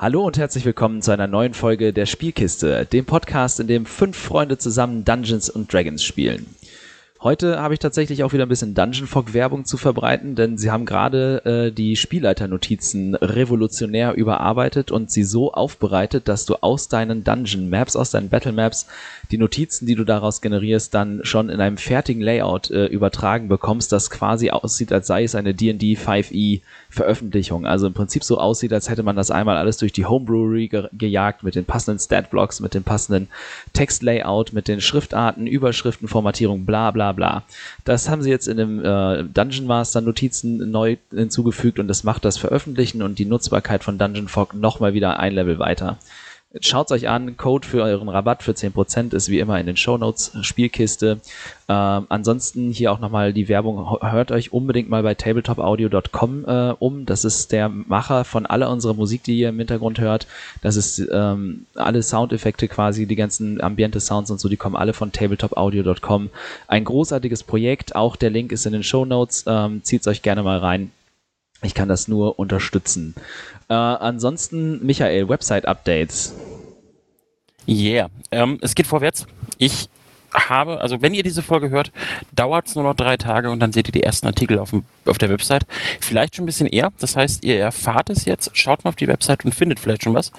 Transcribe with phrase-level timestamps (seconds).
[0.00, 4.16] Hallo und herzlich willkommen zu einer neuen Folge der Spielkiste, dem Podcast, in dem fünf
[4.16, 6.54] Freunde zusammen Dungeons und Dragons spielen.
[7.20, 10.70] Heute habe ich tatsächlich auch wieder ein bisschen Dungeon Fog Werbung zu verbreiten, denn sie
[10.70, 17.24] haben gerade äh, die Spielleiternotizen revolutionär überarbeitet und sie so aufbereitet, dass du aus deinen
[17.24, 18.86] Dungeon Maps, aus deinen Battle Maps
[19.32, 23.90] die Notizen, die du daraus generierst, dann schon in einem fertigen Layout äh, übertragen bekommst,
[23.90, 27.66] das quasi aussieht, als sei es eine D&D 5e Veröffentlichung.
[27.66, 30.88] Also im Prinzip so aussieht, als hätte man das einmal alles durch die Homebrewery ge
[30.92, 33.26] gejagt mit den passenden Statblocks, mit dem passenden
[33.72, 37.44] Textlayout, mit den Schriftarten, Überschriften, Formatierung, bla bla bla.
[37.84, 42.24] Das haben sie jetzt in dem äh, Dungeon Master Notizen neu hinzugefügt und das macht
[42.24, 45.98] das Veröffentlichen und die Nutzbarkeit von Dungeon Fog nochmal wieder ein Level weiter.
[46.62, 50.32] Schaut's euch an, Code für euren Rabatt für 10% ist wie immer in den Shownotes,
[50.40, 51.20] Spielkiste.
[51.68, 57.04] Ähm, ansonsten hier auch nochmal die Werbung, hört euch unbedingt mal bei tabletopaudio.com äh, um.
[57.04, 60.26] Das ist der Macher von aller unserer Musik, die ihr im Hintergrund hört.
[60.62, 64.94] Das ist ähm, alle Soundeffekte quasi, die ganzen ambiente Sounds und so, die kommen alle
[64.94, 66.30] von tabletopaudio.com.
[66.66, 70.58] Ein großartiges Projekt, auch der Link ist in den Shownotes, ähm, zieht's euch gerne mal
[70.58, 70.92] rein.
[71.62, 73.14] Ich kann das nur unterstützen.
[73.68, 76.34] Äh, ansonsten, Michael, Website-Updates.
[77.68, 79.26] Yeah, ähm, es geht vorwärts.
[79.58, 79.90] Ich
[80.32, 81.92] habe, also wenn ihr diese Folge hört,
[82.32, 84.84] dauert es nur noch drei Tage und dann seht ihr die ersten Artikel auf, dem,
[85.06, 85.66] auf der Website.
[86.00, 86.92] Vielleicht schon ein bisschen eher.
[86.98, 90.14] Das heißt, ihr erfahrt es jetzt, schaut mal auf die Website und findet vielleicht schon
[90.14, 90.32] was.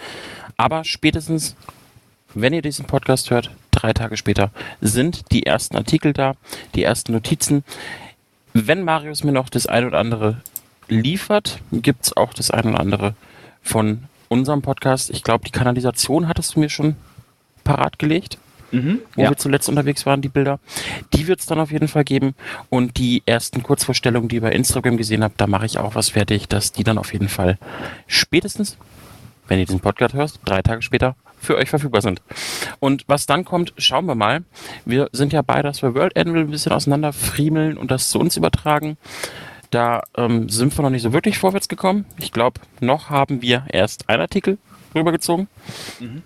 [0.57, 1.55] Aber spätestens,
[2.33, 6.35] wenn ihr diesen Podcast hört, drei Tage später, sind die ersten Artikel da,
[6.75, 7.63] die ersten Notizen.
[8.53, 10.41] Wenn Marius mir noch das ein oder andere
[10.89, 13.15] liefert, gibt es auch das eine oder andere
[13.61, 15.09] von unserem Podcast.
[15.09, 16.95] Ich glaube, die Kanalisation hattest du mir schon
[17.63, 18.37] parat gelegt.
[18.71, 19.29] Mhm, wo ja.
[19.29, 20.59] wir zuletzt unterwegs waren, die Bilder.
[21.13, 22.35] Die wird es dann auf jeden Fall geben.
[22.69, 26.09] Und die ersten Kurzvorstellungen, die ihr bei Instagram gesehen habt, da mache ich auch was
[26.09, 27.57] fertig, dass die dann auf jeden Fall
[28.05, 28.77] spätestens,
[29.47, 32.21] wenn ihr diesen Podcast hört, drei Tage später für euch verfügbar sind.
[32.79, 34.43] Und was dann kommt, schauen wir mal.
[34.85, 38.19] Wir sind ja bei, dass wir World Anvil ein bisschen auseinander friemeln und das zu
[38.19, 38.97] uns übertragen.
[39.69, 42.05] Da ähm, sind wir noch nicht so wirklich vorwärts gekommen.
[42.17, 44.57] Ich glaube, noch haben wir erst einen Artikel
[44.95, 45.47] rübergezogen.
[45.99, 46.23] Mhm.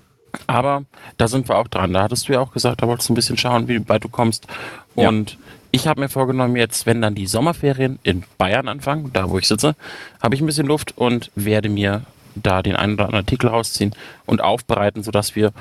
[0.47, 0.83] Aber
[1.17, 1.93] da sind wir auch dran.
[1.93, 4.09] Da hattest du ja auch gesagt, da wolltest du ein bisschen schauen, wie weit du
[4.09, 4.47] kommst.
[4.95, 5.37] Und ja.
[5.71, 9.47] ich habe mir vorgenommen, jetzt, wenn dann die Sommerferien in Bayern anfangen, da wo ich
[9.47, 9.75] sitze,
[10.21, 12.03] habe ich ein bisschen Luft und werde mir
[12.35, 13.93] da den einen oder anderen Artikel rausziehen
[14.25, 15.53] und aufbereiten, sodass wir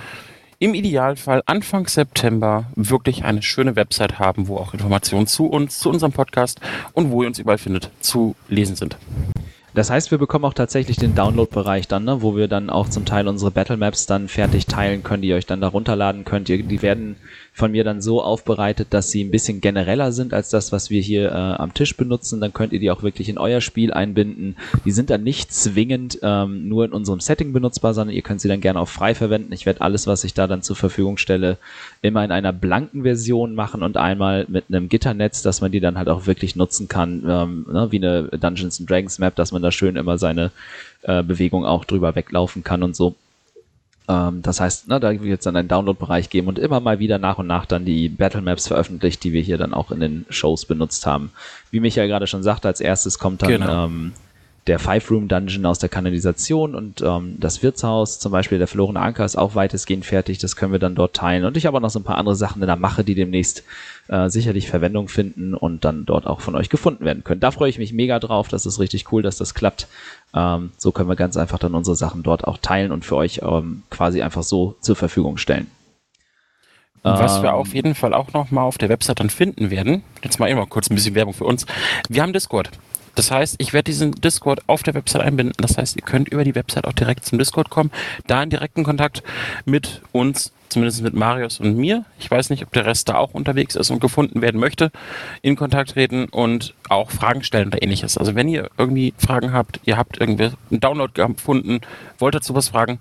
[0.63, 5.91] im Idealfall Anfang September wirklich eine schöne Website haben, wo auch Informationen zu uns, zu
[5.91, 6.61] unserem Podcast
[6.93, 8.97] und wo ihr uns überall findet, zu lesen sind.
[9.75, 13.05] Das heißt, wir bekommen auch tatsächlich den Download-Bereich dann, ne, wo wir dann auch zum
[13.05, 16.47] Teil unsere Battle Maps dann fertig teilen können, die ihr euch dann da runterladen könnt.
[16.47, 17.17] Die werden
[17.55, 21.03] von mir dann so aufbereitet, dass sie ein bisschen genereller sind als das, was wir
[21.03, 22.41] hier äh, am Tisch benutzen.
[22.41, 24.57] Dann könnt ihr die auch wirklich in euer Spiel einbinden.
[24.87, 28.49] Die sind dann nicht zwingend ähm, nur in unserem Setting benutzbar, sondern ihr könnt sie
[28.49, 29.53] dann gerne auch frei verwenden.
[29.53, 31.59] Ich werde alles, was ich da dann zur Verfügung stelle,
[32.01, 35.99] immer in einer blanken Version machen und einmal mit einem Gitternetz, dass man die dann
[35.99, 39.71] halt auch wirklich nutzen kann, ähm, ne, wie eine Dungeons Dragons Map, dass man da
[39.71, 40.53] schön immer seine
[41.03, 43.15] äh, Bewegung auch drüber weglaufen kann und so.
[44.13, 47.19] Ähm, das heißt, ne, da wird es dann einen Download-Bereich geben und immer mal wieder
[47.19, 50.27] nach und nach dann die Battle Maps veröffentlicht, die wir hier dann auch in den
[50.29, 51.31] Shows benutzt haben.
[51.71, 53.87] Wie Michael gerade schon sagte, als erstes kommt dann genau.
[53.87, 54.13] ähm,
[54.69, 59.37] der Five-Room-Dungeon aus der Kanalisation und ähm, das Wirtshaus, zum Beispiel der verlorene Anker, ist
[59.37, 60.39] auch weitestgehend fertig.
[60.39, 61.45] Das können wir dann dort teilen.
[61.45, 63.65] Und ich habe auch noch so ein paar andere Sachen in der Mache, die demnächst
[64.07, 67.41] äh, sicherlich Verwendung finden und dann dort auch von euch gefunden werden können.
[67.41, 68.49] Da freue ich mich mega drauf.
[68.49, 69.89] Das ist richtig cool, dass das klappt.
[70.35, 73.41] Ähm, so können wir ganz einfach dann unsere Sachen dort auch teilen und für euch
[73.43, 75.71] ähm, quasi einfach so zur Verfügung stellen.
[77.05, 80.05] Was wir ähm, auf jeden Fall auch noch mal auf der Website dann finden werden,
[80.23, 81.67] jetzt mal immer kurz ein bisschen Werbung für uns.
[82.09, 82.71] Wir haben Discord.
[83.15, 85.55] Das heißt, ich werde diesen Discord auf der Website einbinden.
[85.59, 87.91] Das heißt, ihr könnt über die Website auch direkt zum Discord kommen,
[88.27, 89.23] da in direkten Kontakt
[89.65, 92.05] mit uns, zumindest mit Marius und mir.
[92.19, 94.91] Ich weiß nicht, ob der Rest da auch unterwegs ist und gefunden werden möchte,
[95.43, 98.17] in Kontakt treten und auch Fragen stellen oder ähnliches.
[98.17, 101.81] Also wenn ihr irgendwie Fragen habt, ihr habt irgendwie einen Download gefunden,
[102.19, 102.99] wollt dazu was fragen,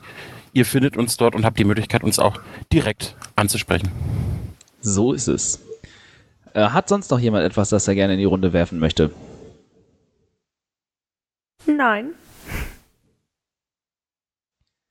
[0.54, 2.40] ihr findet uns dort und habt die Möglichkeit, uns auch
[2.74, 3.90] direkt anzusprechen.
[4.82, 5.62] So ist es.
[6.54, 9.12] Äh, hat sonst noch jemand etwas, das er gerne in die Runde werfen möchte?
[11.66, 12.14] Nein.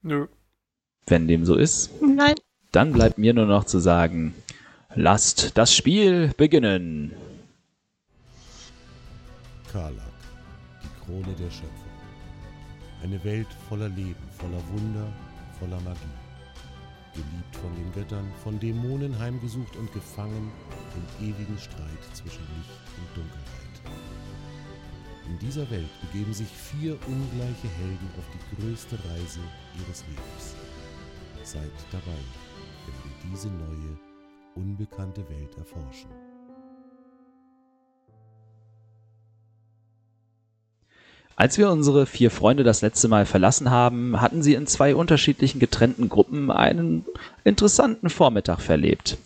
[0.03, 0.27] Nö.
[1.07, 2.35] Wenn dem so ist, Nein.
[2.73, 4.35] dann bleibt mir nur noch zu sagen,
[4.95, 7.13] lasst das Spiel beginnen.
[9.71, 10.03] Karlak,
[10.83, 11.91] die Krone der Schöpfung.
[13.03, 15.13] Eine Welt voller Leben, voller Wunder,
[15.59, 16.19] voller Magie.
[17.13, 20.51] Geliebt von den Göttern, von Dämonen heimgesucht und gefangen
[20.95, 23.60] im ewigen Streit zwischen Licht und Dunkelheit.
[25.31, 29.39] In dieser Welt begeben sich vier ungleiche Helden auf die größte Reise
[29.79, 30.57] ihres Lebens.
[31.45, 32.19] Seid dabei,
[32.85, 33.97] wenn wir diese neue,
[34.57, 36.11] unbekannte Welt erforschen.
[41.37, 45.61] Als wir unsere vier Freunde das letzte Mal verlassen haben, hatten sie in zwei unterschiedlichen
[45.61, 47.07] getrennten Gruppen einen
[47.45, 49.17] interessanten Vormittag verlebt.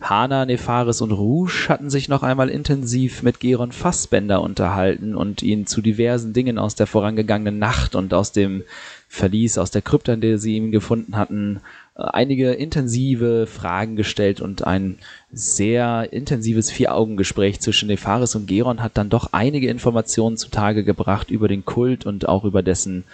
[0.00, 5.66] Hana, Nefaris und Rouge hatten sich noch einmal intensiv mit Geron Fassbender unterhalten und ihn
[5.66, 8.64] zu diversen Dingen aus der vorangegangenen Nacht und aus dem
[9.08, 11.60] Verlies, aus der Krypta, in der sie ihn gefunden hatten,
[11.96, 14.98] äh, einige intensive Fragen gestellt und ein
[15.32, 21.46] sehr intensives Vier-Augen-Gespräch zwischen Nefaris und Geron hat dann doch einige Informationen zutage gebracht über
[21.46, 23.04] den Kult und auch über dessen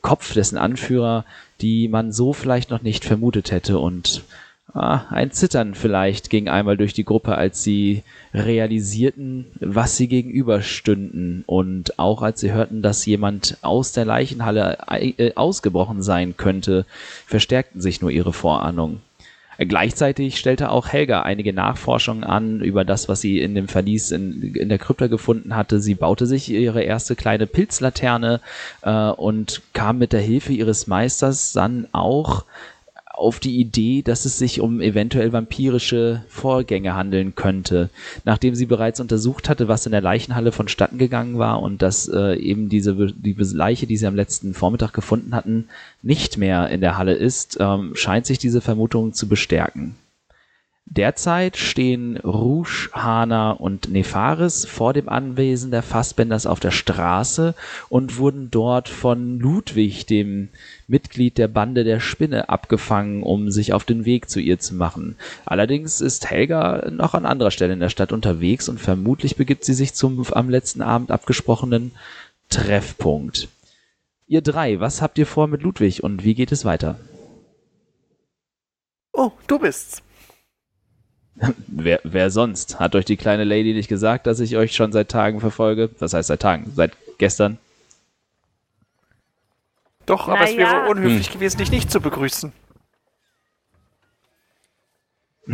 [0.00, 1.24] Kopf, dessen Anführer,
[1.60, 4.22] die man so vielleicht noch nicht vermutet hätte und
[4.74, 8.02] ah, ein Zittern vielleicht ging einmal durch die Gruppe, als sie
[8.34, 15.32] realisierten, was sie gegenüberstünden und auch als sie hörten, dass jemand aus der Leichenhalle äh,
[15.34, 16.86] ausgebrochen sein könnte,
[17.26, 19.00] verstärkten sich nur ihre Vorahnungen.
[19.58, 24.54] Gleichzeitig stellte auch Helga einige Nachforschungen an über das, was sie in dem Verlies in,
[24.54, 25.80] in der Krypta gefunden hatte.
[25.80, 28.40] Sie baute sich ihre erste kleine Pilzlaterne
[28.82, 32.44] äh, und kam mit der Hilfe ihres Meisters dann auch
[33.18, 37.90] auf die Idee, dass es sich um eventuell vampirische Vorgänge handeln könnte.
[38.24, 42.36] Nachdem sie bereits untersucht hatte, was in der Leichenhalle vonstatten gegangen war und dass äh,
[42.36, 45.68] eben diese die Leiche, die sie am letzten Vormittag gefunden hatten,
[46.02, 49.96] nicht mehr in der Halle ist, ähm, scheint sich diese Vermutung zu bestärken.
[50.90, 57.54] Derzeit stehen Rouge, Hana und Nefaris vor dem Anwesen der Fassbenders auf der Straße
[57.90, 60.48] und wurden dort von Ludwig, dem
[60.86, 65.16] Mitglied der Bande der Spinne, abgefangen, um sich auf den Weg zu ihr zu machen.
[65.44, 69.74] Allerdings ist Helga noch an anderer Stelle in der Stadt unterwegs und vermutlich begibt sie
[69.74, 71.92] sich zum am letzten Abend abgesprochenen
[72.48, 73.48] Treffpunkt.
[74.26, 76.98] Ihr drei, was habt ihr vor mit Ludwig und wie geht es weiter?
[79.12, 80.02] Oh, du bist's.
[81.66, 82.80] Wer, wer sonst?
[82.80, 85.90] Hat euch die kleine Lady nicht gesagt, dass ich euch schon seit Tagen verfolge?
[85.98, 86.72] Was heißt seit Tagen?
[86.74, 87.58] Seit gestern?
[90.06, 91.34] Doch, aber es wäre unhöflich hm.
[91.34, 92.52] gewesen, dich nicht zu begrüßen.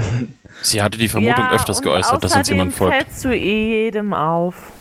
[0.62, 2.96] Sie hatte die Vermutung ja, öfters geäußert, dass uns jemand folgt.
[2.96, 4.72] fällst du eh jedem auf.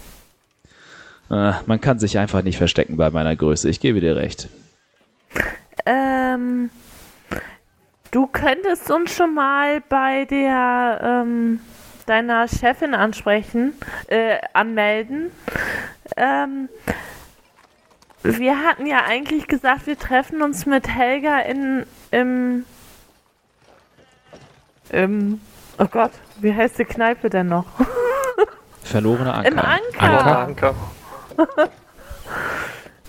[1.29, 3.69] Äh, man kann sich einfach nicht verstecken bei meiner Größe.
[3.69, 4.50] Ich gebe dir recht.
[5.85, 6.69] Ähm,
[8.13, 11.60] Du könntest uns schon mal bei der ähm,
[12.06, 13.74] deiner Chefin ansprechen,
[14.06, 15.31] äh, anmelden.
[16.15, 16.69] Ähm,
[18.21, 22.65] wir hatten ja eigentlich gesagt, wir treffen uns mit Helga in im
[24.92, 25.42] im
[25.80, 27.65] oh Gott, wie heißt die Kneipe denn noch?
[28.83, 29.48] Verlorene Anker.
[29.48, 30.38] Im Anker.
[30.38, 30.75] Anker.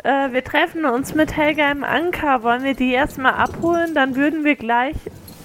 [0.04, 2.42] Äh, wir treffen uns mit Helga im Anker.
[2.42, 3.94] Wollen wir die erstmal abholen?
[3.94, 4.96] Dann würden wir gleich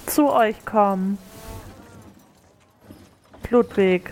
[0.05, 1.17] zu euch kommen.
[3.49, 4.11] Ludwig.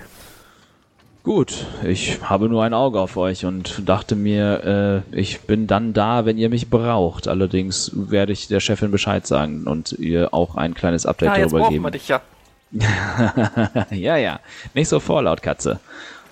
[1.24, 5.92] Gut, ich habe nur ein Auge auf euch und dachte mir, äh, ich bin dann
[5.92, 7.28] da, wenn ihr mich braucht.
[7.28, 11.70] Allerdings werde ich der Chefin Bescheid sagen und ihr auch ein kleines Update ja, darüber
[11.70, 11.84] geben.
[11.84, 12.22] Wir dich ja.
[13.92, 14.40] ja, ja.
[14.74, 15.82] Nicht so vorlaut, Katze.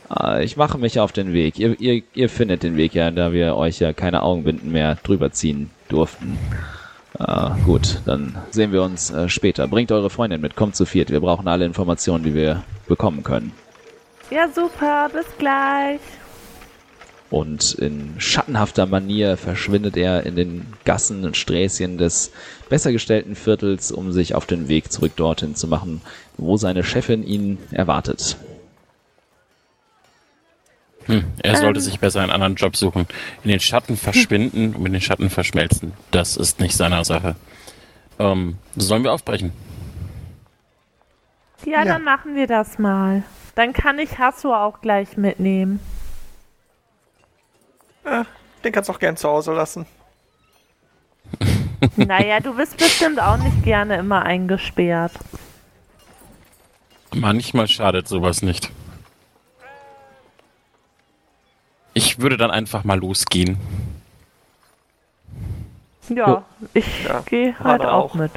[0.09, 1.57] Ah, ich mache mich auf den Weg.
[1.57, 5.31] Ihr, ihr, ihr findet den Weg ja, da wir euch ja keine Augenbinden mehr drüber
[5.31, 6.37] ziehen durften.
[7.17, 9.67] Uh, gut, dann sehen wir uns uh, später.
[9.67, 11.09] Bringt eure Freundin mit, kommt zu viert.
[11.11, 13.53] Wir brauchen alle Informationen, die wir bekommen können.
[14.29, 16.01] Ja, super, bis gleich.
[17.29, 22.31] Und in schattenhafter Manier verschwindet er in den Gassen und Sträßchen des
[22.69, 26.01] besser gestellten Viertels, um sich auf den Weg zurück dorthin zu machen,
[26.37, 28.37] wo seine Chefin ihn erwartet.
[31.05, 31.83] Hm, er sollte ähm.
[31.83, 33.07] sich besser einen anderen Job suchen.
[33.43, 35.93] In den Schatten verschwinden und mit den Schatten verschmelzen.
[36.11, 37.35] Das ist nicht seiner Sache.
[38.17, 39.51] Ähm, sollen wir aufbrechen?
[41.65, 43.23] Ja, ja, dann machen wir das mal.
[43.55, 45.79] Dann kann ich Hasso auch gleich mitnehmen.
[48.03, 48.25] Ja,
[48.63, 49.85] den kannst du auch gern zu Hause lassen.
[51.95, 55.13] naja, du bist bestimmt auch nicht gerne immer eingesperrt.
[57.13, 58.71] Manchmal schadet sowas nicht.
[61.95, 63.57] Ich würde dann einfach mal losgehen.
[66.09, 68.31] Ja, ich ja, gehe halt auch, auch mit.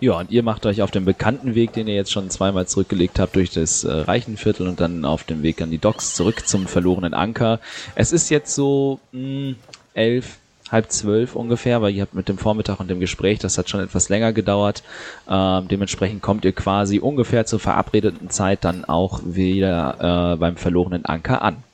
[0.00, 3.18] Ja, und ihr macht euch auf den bekannten Weg, den ihr jetzt schon zweimal zurückgelegt
[3.18, 6.68] habt, durch das äh, Reichenviertel und dann auf dem Weg an die Docks zurück zum
[6.68, 7.58] verlorenen Anker.
[7.96, 9.56] Es ist jetzt so mh, hm,
[9.94, 10.36] elf,
[10.70, 13.80] halb zwölf ungefähr, weil ihr habt mit dem Vormittag und dem Gespräch, das hat schon
[13.80, 14.84] etwas länger gedauert.
[15.28, 21.06] Ähm, dementsprechend kommt ihr quasi ungefähr zur verabredeten Zeit dann auch wieder äh, beim verlorenen
[21.06, 21.64] Anker an.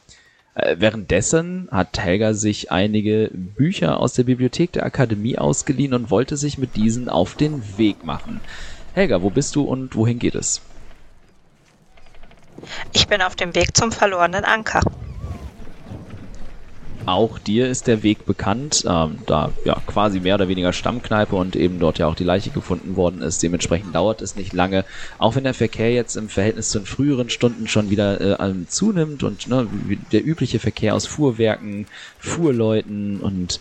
[0.54, 6.36] Äh, währenddessen hat Helga sich einige Bücher aus der Bibliothek der Akademie ausgeliehen und wollte
[6.36, 8.40] sich mit diesen auf den Weg machen.
[8.94, 10.60] Helga, wo bist du und wohin geht es?
[12.92, 14.82] Ich bin auf dem Weg zum verlorenen Anker.
[17.06, 21.56] Auch dir ist der Weg bekannt, ähm, da ja quasi mehr oder weniger Stammkneipe und
[21.56, 23.42] eben dort ja auch die Leiche gefunden worden ist.
[23.42, 24.84] Dementsprechend dauert es nicht lange,
[25.18, 29.22] auch wenn der Verkehr jetzt im Verhältnis zu den früheren Stunden schon wieder äh, zunimmt
[29.22, 29.66] und ne,
[30.12, 31.86] der übliche Verkehr aus Fuhrwerken,
[32.18, 33.60] Fuhrleuten und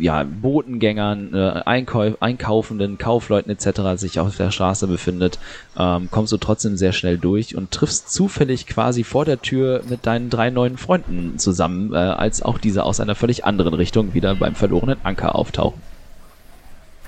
[0.00, 4.00] ja, Botengängern, äh, Einkau Einkaufenden, Kaufleuten etc.
[4.00, 5.38] sich auf der Straße befindet,
[5.78, 10.06] ähm, kommst du trotzdem sehr schnell durch und triffst zufällig quasi vor der Tür mit
[10.06, 14.34] deinen drei neuen Freunden zusammen, äh, als auch diese aus einer völlig anderen Richtung wieder
[14.34, 15.80] beim verlorenen Anker auftauchen.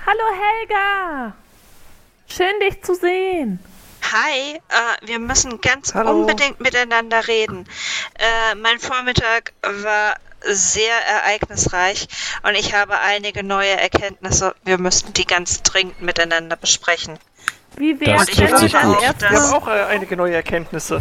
[0.05, 1.33] Hallo Helga!
[2.27, 3.59] Schön dich zu sehen.
[4.11, 6.11] Hi, äh, wir müssen ganz Hallo.
[6.11, 7.65] unbedingt miteinander reden.
[8.15, 12.07] Äh, mein Vormittag war sehr ereignisreich
[12.43, 14.55] und ich habe einige neue Erkenntnisse.
[14.63, 17.17] Wir müssten die ganz dringend miteinander besprechen.
[17.77, 20.99] Wie wär's, wenn wir dann erst Wir haben auch äh, einige neue Erkenntnisse.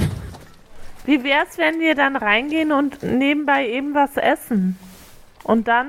[1.05, 4.79] Wie wär's, wenn wir dann reingehen und nebenbei eben was essen?
[5.43, 5.89] Und dann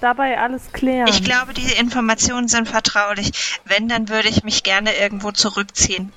[0.00, 1.08] dabei alles klären.
[1.08, 3.60] Ich glaube, die Informationen sind vertraulich.
[3.64, 6.12] Wenn, dann würde ich mich gerne irgendwo zurückziehen.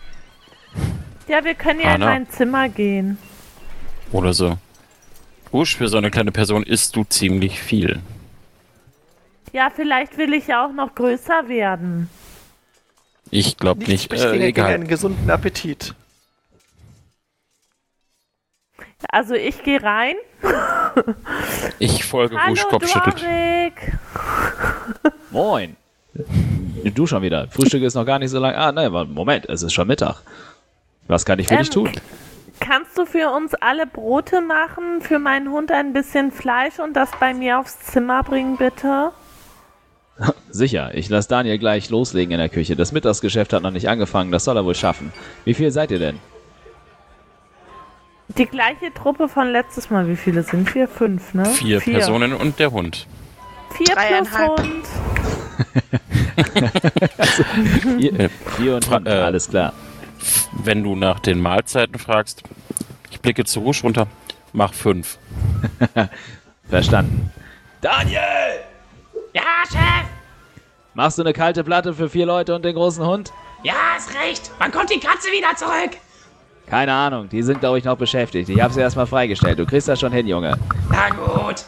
[1.27, 2.05] Ja, wir können ja Anna.
[2.07, 3.17] in mein Zimmer gehen.
[4.11, 4.57] Oder so.
[5.51, 8.00] Busch, für so eine kleine Person isst du ziemlich viel.
[9.53, 12.10] Ja, vielleicht will ich ja auch noch größer werden.
[13.29, 14.12] Ich glaube nicht.
[14.12, 14.24] nicht.
[14.24, 14.74] Äh, egal.
[14.74, 15.93] einen gesunden Appetit.
[19.10, 20.15] Also ich gehe rein.
[21.79, 23.15] ich folge Busch Kopfschüttelt.
[25.31, 25.75] Moin.
[26.84, 27.48] Du schon wieder.
[27.50, 28.55] Frühstück ist noch gar nicht so lang.
[28.55, 30.22] Ah, nein, Moment, es ist schon Mittag.
[31.08, 31.91] Was kann ich für ähm, dich tun?
[32.62, 37.10] Kannst du für uns alle Brote machen, für meinen Hund ein bisschen Fleisch und das
[37.20, 39.12] bei mir aufs Zimmer bringen, bitte?
[40.51, 42.75] Sicher, ich lasse Daniel gleich loslegen in der Küche.
[42.75, 45.12] Das Mittagsgeschäft hat noch nicht angefangen, das soll er wohl schaffen.
[45.44, 46.20] Wie viel seid ihr denn?
[48.38, 50.08] Die gleiche Truppe von letztes Mal.
[50.08, 50.88] Wie viele sind wir?
[50.88, 51.46] Fünf, ne?
[51.46, 51.96] Vier, Vier.
[51.96, 53.08] Personen und der Hund.
[53.75, 54.86] Vier plus Hund.
[57.18, 57.44] also,
[57.98, 59.74] vier, vier und Hund, äh, alles klar.
[60.51, 62.44] Wenn du nach den Mahlzeiten fragst,
[63.10, 64.08] ich blicke zu Rusch runter,
[64.54, 65.18] mach fünf.
[66.70, 67.32] Verstanden.
[67.82, 68.20] Daniel!
[69.34, 70.08] Ja, Chef!
[70.94, 73.32] Machst du eine kalte Platte für vier Leute und den großen Hund?
[73.63, 74.51] Ja, ist recht.
[74.60, 75.98] Wann kommt die Katze wieder zurück?
[76.68, 78.50] Keine Ahnung, die sind, glaube ich, noch beschäftigt.
[78.50, 79.60] Ich habe sie erstmal freigestellt.
[79.60, 80.58] Du kriegst das schon hin, Junge.
[80.90, 81.66] Na gut.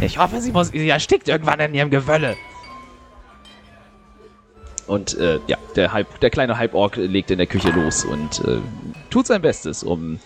[0.00, 2.36] Ich hoffe, sie, muss, sie erstickt irgendwann in ihrem Gewölle.
[4.88, 8.58] Und äh, ja, der, Halb, der kleine Halborg legt in der Küche los und äh,
[9.10, 10.18] tut sein Bestes, um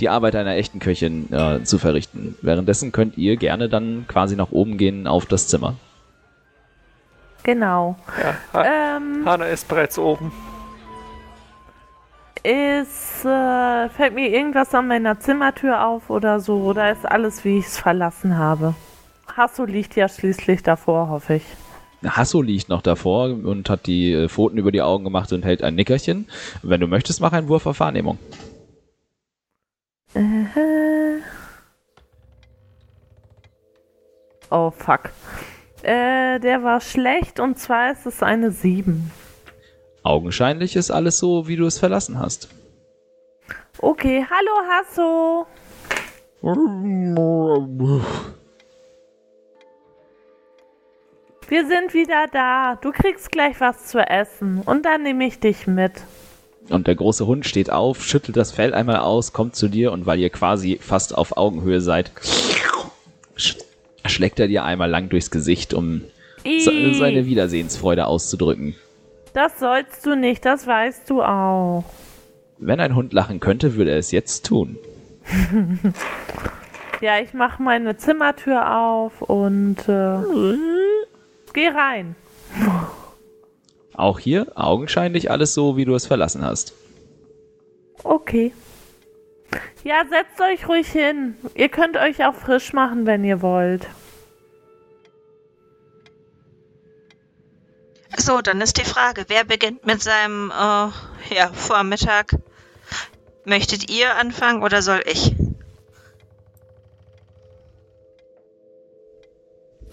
[0.00, 2.36] die Arbeit einer echten Köchin äh, zu verrichten.
[2.40, 5.74] Währenddessen könnt ihr gerne dann quasi nach oben gehen auf das Zimmer.
[7.42, 7.96] Genau.
[8.20, 10.32] Ja, ha ähm, Hanna ist bereits oben.
[12.42, 16.62] Ist, äh, fällt mir irgendwas an meiner Zimmertür auf oder so?
[16.62, 18.74] Oder ist alles, wie ich es verlassen habe?
[19.36, 21.44] Hasso liegt ja schließlich davor, hoffe ich.
[22.04, 25.62] Hasso liegt noch davor und hat die äh, Pfoten über die Augen gemacht und hält
[25.62, 26.26] ein Nickerchen.
[26.62, 28.18] Wenn du möchtest, mach einen Wurf auf Wahrnehmung.
[30.14, 30.20] Äh.
[34.50, 35.10] Oh, fuck.
[35.82, 39.10] Äh, der war schlecht und zwar ist es eine 7.
[40.02, 42.48] Augenscheinlich ist alles so, wie du es verlassen hast.
[43.78, 45.46] Okay, hallo Hasso.
[51.48, 52.76] Wir sind wieder da.
[52.80, 55.92] Du kriegst gleich was zu essen und dann nehme ich dich mit.
[56.70, 60.06] Und der große Hund steht auf, schüttelt das Fell einmal aus, kommt zu dir und
[60.06, 62.10] weil ihr quasi fast auf Augenhöhe seid,
[64.06, 66.02] schlägt er dir einmal lang durchs Gesicht, um
[66.46, 66.94] Ii.
[66.94, 68.74] seine Wiedersehensfreude auszudrücken.
[69.34, 71.84] Das sollst du nicht, das weißt du auch.
[72.58, 74.78] Wenn ein Hund lachen könnte, würde er es jetzt tun.
[77.00, 80.18] ja, ich mache meine Zimmertür auf und äh,
[81.54, 82.16] Geh rein.
[83.94, 86.74] Auch hier augenscheinlich alles so, wie du es verlassen hast.
[88.02, 88.52] Okay.
[89.84, 91.36] Ja, setzt euch ruhig hin.
[91.54, 93.88] Ihr könnt euch auch frisch machen, wenn ihr wollt.
[98.16, 102.36] So, dann ist die Frage, wer beginnt mit seinem äh, ja, Vormittag?
[103.44, 105.34] Möchtet ihr anfangen oder soll ich?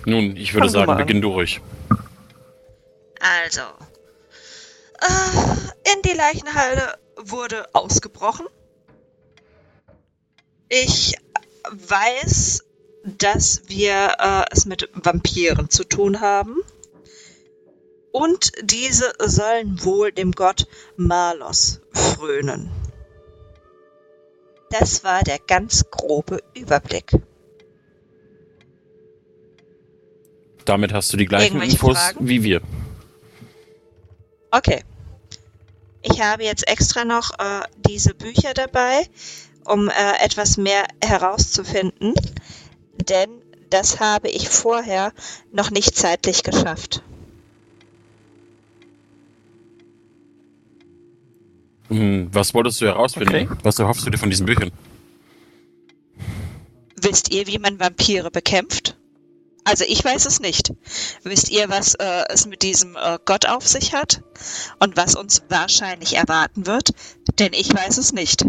[0.06, 1.62] Nun, ich würde Fangen sagen, beginn durch.
[3.20, 3.62] Also,
[5.00, 8.48] äh, in die Leichenhalde wurde ausgebrochen.
[10.70, 11.16] Ich
[11.70, 12.64] weiß,
[13.04, 16.58] dass wir äh, es mit Vampiren zu tun haben.
[18.12, 20.68] Und diese sollen wohl dem Gott
[20.98, 22.70] Malos frönen.
[24.70, 27.12] Das war der ganz grobe Überblick.
[30.66, 32.28] Damit hast du die gleichen Infos Fragen?
[32.28, 32.62] wie wir.
[34.52, 34.84] Okay.
[36.04, 39.08] Ich habe jetzt extra noch äh, diese Bücher dabei,
[39.66, 39.92] um äh,
[40.24, 42.14] etwas mehr herauszufinden,
[43.10, 43.30] denn
[43.70, 45.14] das habe ich vorher
[45.52, 47.04] noch nicht zeitlich geschafft.
[51.90, 53.36] Hm, was wolltest du herausfinden?
[53.36, 53.50] Okay.
[53.64, 54.72] Was erhoffst du dir von diesen Büchern?
[56.96, 58.91] Wisst ihr, wie man Vampire bekämpft?
[59.72, 60.74] Also ich weiß es nicht.
[61.24, 64.22] Wisst ihr, was äh, es mit diesem äh, Gott auf sich hat?
[64.80, 66.90] Und was uns wahrscheinlich erwarten wird?
[67.40, 68.46] Denn ich weiß es nicht.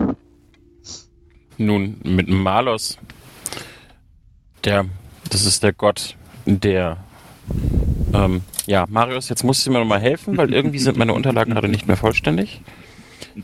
[1.58, 2.98] Nun, mit Malos,
[4.64, 4.86] der,
[5.30, 6.96] das ist der Gott, der,
[8.12, 11.68] ähm, ja, Marius, jetzt musst du mir nochmal helfen, weil irgendwie sind meine Unterlagen gerade
[11.68, 12.62] nicht mehr vollständig.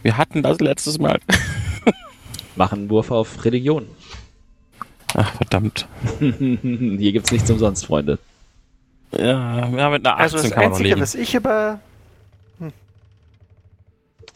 [0.02, 1.20] Wir hatten das letztes Mal.
[2.56, 3.86] Mach einen Wurf auf Religion.
[5.14, 5.86] Ach, verdammt.
[6.20, 8.18] Hier gibt's nichts umsonst, Freunde.
[9.12, 11.00] Ja, ja mit einer 18 Also das kann man noch Einzige, leben.
[11.00, 11.80] was ich über...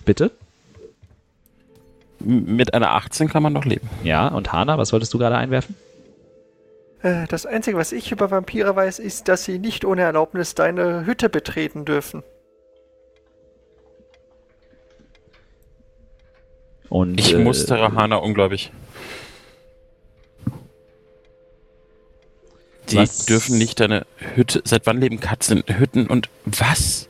[0.04, 0.30] Bitte?
[2.20, 3.88] M- Mit einer 18 kann man noch leben.
[4.02, 5.76] Ja, und Hana, was wolltest du gerade einwerfen?
[7.02, 11.04] Äh, das Einzige, was ich über Vampire weiß, ist, dass sie nicht ohne Erlaubnis deine
[11.06, 12.22] Hütte betreten dürfen.
[16.88, 18.72] Und, Ich äh, mustere Hana unglaublich.
[22.92, 24.62] Die Was- dürfen nicht deine Hütte.
[24.64, 27.08] Seit wann leben Katzen in Hütten und was?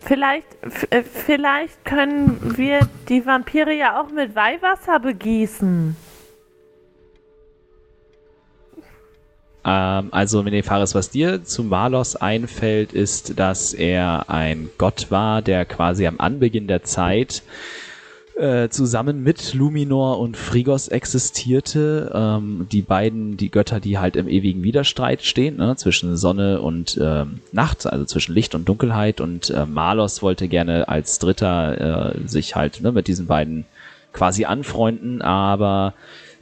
[0.00, 0.46] Vielleicht,
[0.90, 5.96] äh, vielleicht können wir die Vampire ja auch mit Weihwasser begießen.
[9.64, 15.64] Ähm, also, Menefaris, was dir zu Malos einfällt, ist, dass er ein Gott war, der
[15.64, 17.42] quasi am Anbeginn der Zeit
[18.36, 22.12] äh, zusammen mit Luminor und Frigos existierte.
[22.14, 26.98] Ähm, die beiden, die Götter, die halt im ewigen Widerstreit stehen, ne, zwischen Sonne und
[27.00, 29.20] ähm, Nacht, also zwischen Licht und Dunkelheit.
[29.20, 33.64] Und äh, Malos wollte gerne als Dritter äh, sich halt ne, mit diesen beiden
[34.12, 35.94] quasi anfreunden, aber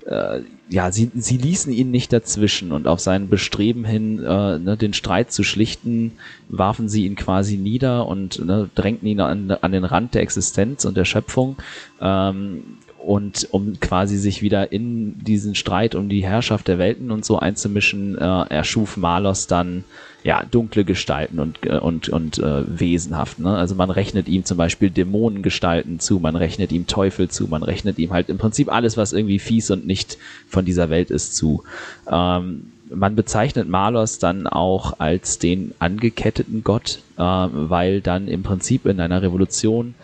[0.06, 4.76] äh, ja, sie, sie ließen ihn nicht dazwischen und auf sein Bestreben hin, äh, ne,
[4.76, 6.12] den Streit zu schlichten,
[6.48, 10.84] warfen sie ihn quasi nieder und ne, drängten ihn an, an den Rand der Existenz
[10.84, 11.56] und der Schöpfung.
[12.00, 17.24] Ähm, und um quasi sich wieder in diesen Streit um die Herrschaft der Welten und
[17.24, 19.84] so einzumischen, äh, erschuf Malos dann
[20.22, 23.38] ja dunkle Gestalten und äh, und und äh, wesenhaft.
[23.38, 23.54] Ne?
[23.54, 27.98] Also man rechnet ihm zum Beispiel Dämonengestalten zu, man rechnet ihm Teufel zu, man rechnet
[27.98, 30.16] ihm halt im Prinzip alles, was irgendwie fies und nicht
[30.48, 31.62] von dieser Welt ist, zu.
[32.10, 38.86] Ähm, man bezeichnet Malos dann auch als den angeketteten Gott, äh, weil dann im Prinzip
[38.86, 39.94] in einer Revolution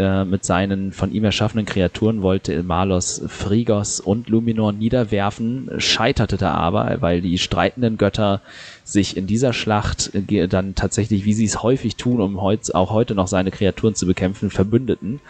[0.00, 6.54] äh, mit seinen von ihm erschaffenen Kreaturen wollte Malos Frigos und Luminor niederwerfen, scheiterte da
[6.54, 8.40] aber, weil die streitenden Götter
[8.82, 12.90] sich in dieser Schlacht äh, dann tatsächlich, wie sie es häufig tun, um heut, auch
[12.90, 15.20] heute noch seine Kreaturen zu bekämpfen, verbündeten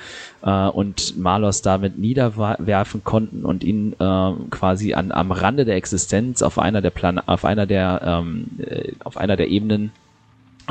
[0.42, 6.42] äh, und Malos damit niederwerfen konnten und ihn äh, quasi an, am Rande der Existenz
[6.42, 9.90] auf einer der Plan auf einer der ähm, äh, auf einer der Ebenen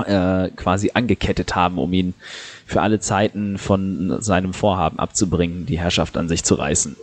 [0.04, 2.14] äh, quasi angekettet haben, um ihn
[2.66, 6.96] für alle Zeiten von seinem Vorhaben abzubringen, die Herrschaft an sich zu reißen.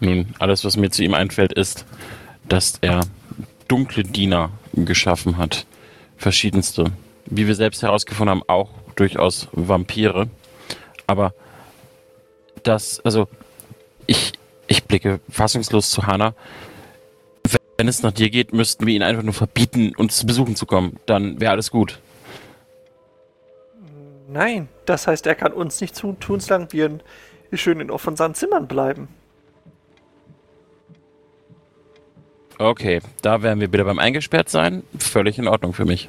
[0.00, 1.86] Nun, alles, was mir zu ihm einfällt, ist,
[2.48, 3.00] dass er
[3.68, 5.66] dunkle Diener geschaffen hat.
[6.16, 6.92] Verschiedenste.
[7.26, 10.28] Wie wir selbst herausgefunden haben, auch durchaus Vampire.
[11.06, 11.32] Aber
[12.62, 13.28] das, also,
[14.06, 14.32] ich,
[14.66, 16.34] ich blicke fassungslos zu Hana.
[17.76, 20.66] Wenn es nach dir geht, müssten wir ihn einfach nur verbieten, uns zu besuchen zu
[20.66, 20.98] kommen.
[21.06, 21.98] Dann wäre alles gut.
[24.28, 26.98] Nein, das heißt, er kann uns nicht tun, tun solange wir
[27.52, 29.08] schön in unseren Zimmern bleiben.
[32.58, 34.84] Okay, da werden wir wieder beim Eingesperrt sein.
[34.98, 36.08] Völlig in Ordnung für mich.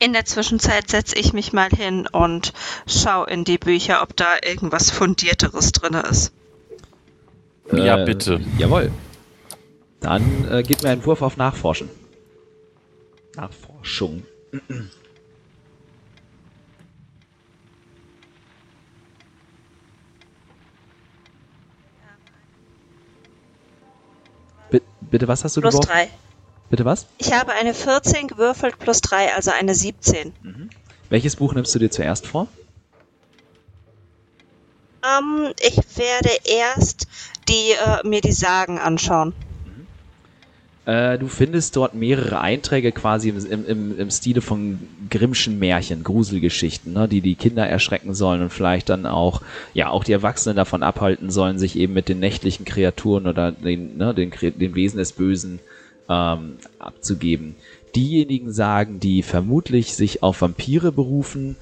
[0.00, 2.52] In der Zwischenzeit setze ich mich mal hin und
[2.86, 6.32] schau in die Bücher, ob da irgendwas Fundierteres drin ist.
[7.72, 8.40] Ja, Äh, bitte.
[8.58, 8.90] Jawohl.
[10.00, 11.88] Dann äh, gib mir einen Wurf auf Nachforschen.
[13.36, 14.22] Nachforschung.
[24.70, 25.88] Bi- Bitte, was hast du Plus geworfen?
[25.90, 26.08] drei.
[26.68, 27.06] Bitte was?
[27.18, 30.32] Ich habe eine 14 gewürfelt plus 3, also eine 17.
[31.08, 32.46] Welches Buch nimmst du dir zuerst vor?
[35.02, 37.06] Ähm, ich werde erst
[37.48, 39.32] die, äh, mir die Sagen anschauen.
[40.86, 46.92] Äh, du findest dort mehrere Einträge quasi im, im, im Stile von Grimmschen Märchen, Gruselgeschichten,
[46.92, 49.42] ne, die die Kinder erschrecken sollen und vielleicht dann auch,
[49.74, 53.98] ja, auch die Erwachsenen davon abhalten sollen, sich eben mit den nächtlichen Kreaturen oder den,
[53.98, 55.60] ne, den, den Wesen des Bösen
[56.08, 57.56] ähm, abzugeben.
[57.94, 61.56] Diejenigen sagen, die vermutlich sich auf Vampire berufen,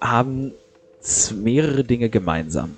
[0.00, 0.52] haben
[1.32, 2.76] mehrere Dinge gemeinsam.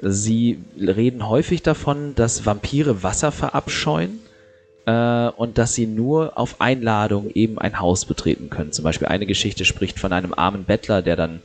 [0.00, 4.20] Sie reden häufig davon, dass Vampire Wasser verabscheuen
[4.84, 8.72] äh, und dass sie nur auf Einladung eben ein Haus betreten können.
[8.72, 11.40] Zum Beispiel eine Geschichte spricht von einem armen Bettler, der dann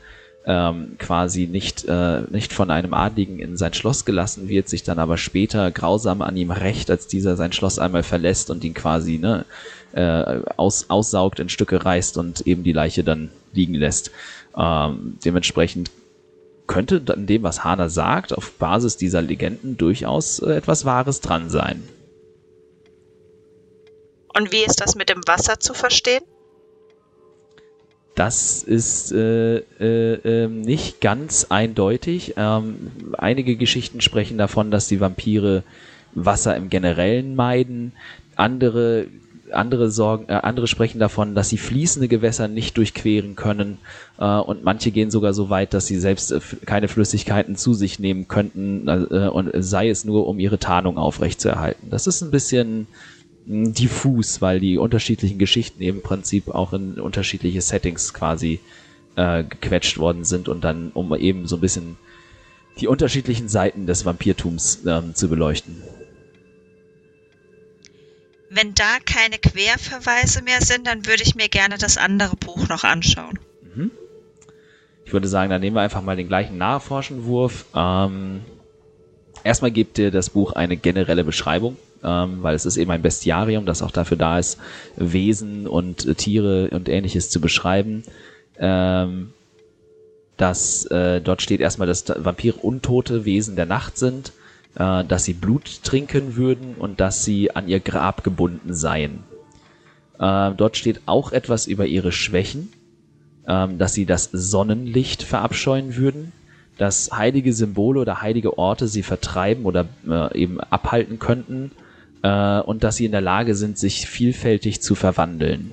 [0.45, 4.99] ähm, quasi nicht, äh, nicht von einem Adligen in sein Schloss gelassen wird, sich dann
[4.99, 9.17] aber später grausam an ihm rächt, als dieser sein Schloss einmal verlässt und ihn quasi
[9.17, 9.45] ne,
[9.93, 14.11] äh, aus, aussaugt, in Stücke reißt und eben die Leiche dann liegen lässt.
[14.57, 15.91] Ähm, dementsprechend
[16.67, 21.49] könnte dann dem, was Hana sagt, auf Basis dieser Legenden durchaus äh, etwas Wahres dran
[21.49, 21.83] sein.
[24.33, 26.23] Und wie ist das mit dem Wasser zu verstehen?
[28.15, 32.33] Das ist äh, äh, ähm, nicht ganz eindeutig.
[32.37, 35.63] Ähm, einige Geschichten sprechen davon, dass die Vampire
[36.13, 37.93] Wasser im Generellen meiden.
[38.35, 39.07] Andere,
[39.53, 43.77] andere, sorgen, äh, andere sprechen davon, dass sie fließende Gewässer nicht durchqueren können.
[44.17, 47.99] Äh, und manche gehen sogar so weit, dass sie selbst äh, keine Flüssigkeiten zu sich
[47.99, 51.89] nehmen könnten, äh, und sei es nur, um ihre Tarnung aufrechtzuerhalten.
[51.89, 52.87] Das ist ein bisschen
[53.45, 58.59] mh, diffus, weil die unterschiedlichen Geschichten im Prinzip auch in unterschiedliche Settings quasi
[59.15, 61.97] äh, gequetscht worden sind und dann, um eben so ein bisschen
[62.79, 65.75] die unterschiedlichen Seiten des Vampirtums ähm, zu beleuchten.
[68.53, 72.83] Wenn da keine Querverweise mehr sind, dann würde ich mir gerne das andere Buch noch
[72.83, 73.39] anschauen.
[75.05, 77.65] Ich würde sagen, dann nehmen wir einfach mal den gleichen Nachforschenwurf.
[77.73, 78.41] Ähm,
[79.45, 83.65] erstmal gibt dir das Buch eine generelle Beschreibung, ähm, weil es ist eben ein Bestiarium,
[83.65, 84.57] das auch dafür da ist,
[84.97, 88.03] Wesen und Tiere und ähnliches zu beschreiben.
[88.59, 89.31] Ähm,
[90.37, 94.33] dass äh, dort steht erstmal, dass da- Vampire untote Wesen der Nacht sind,
[94.75, 99.23] äh, dass sie Blut trinken würden und dass sie an ihr Grab gebunden seien.
[100.19, 102.69] Äh, dort steht auch etwas über ihre Schwächen
[103.47, 106.31] ähm, dass sie das Sonnenlicht verabscheuen würden,
[106.77, 111.71] dass heilige Symbole oder heilige Orte sie vertreiben oder äh, eben abhalten könnten
[112.23, 115.71] äh, und dass sie in der Lage sind, sich vielfältig zu verwandeln.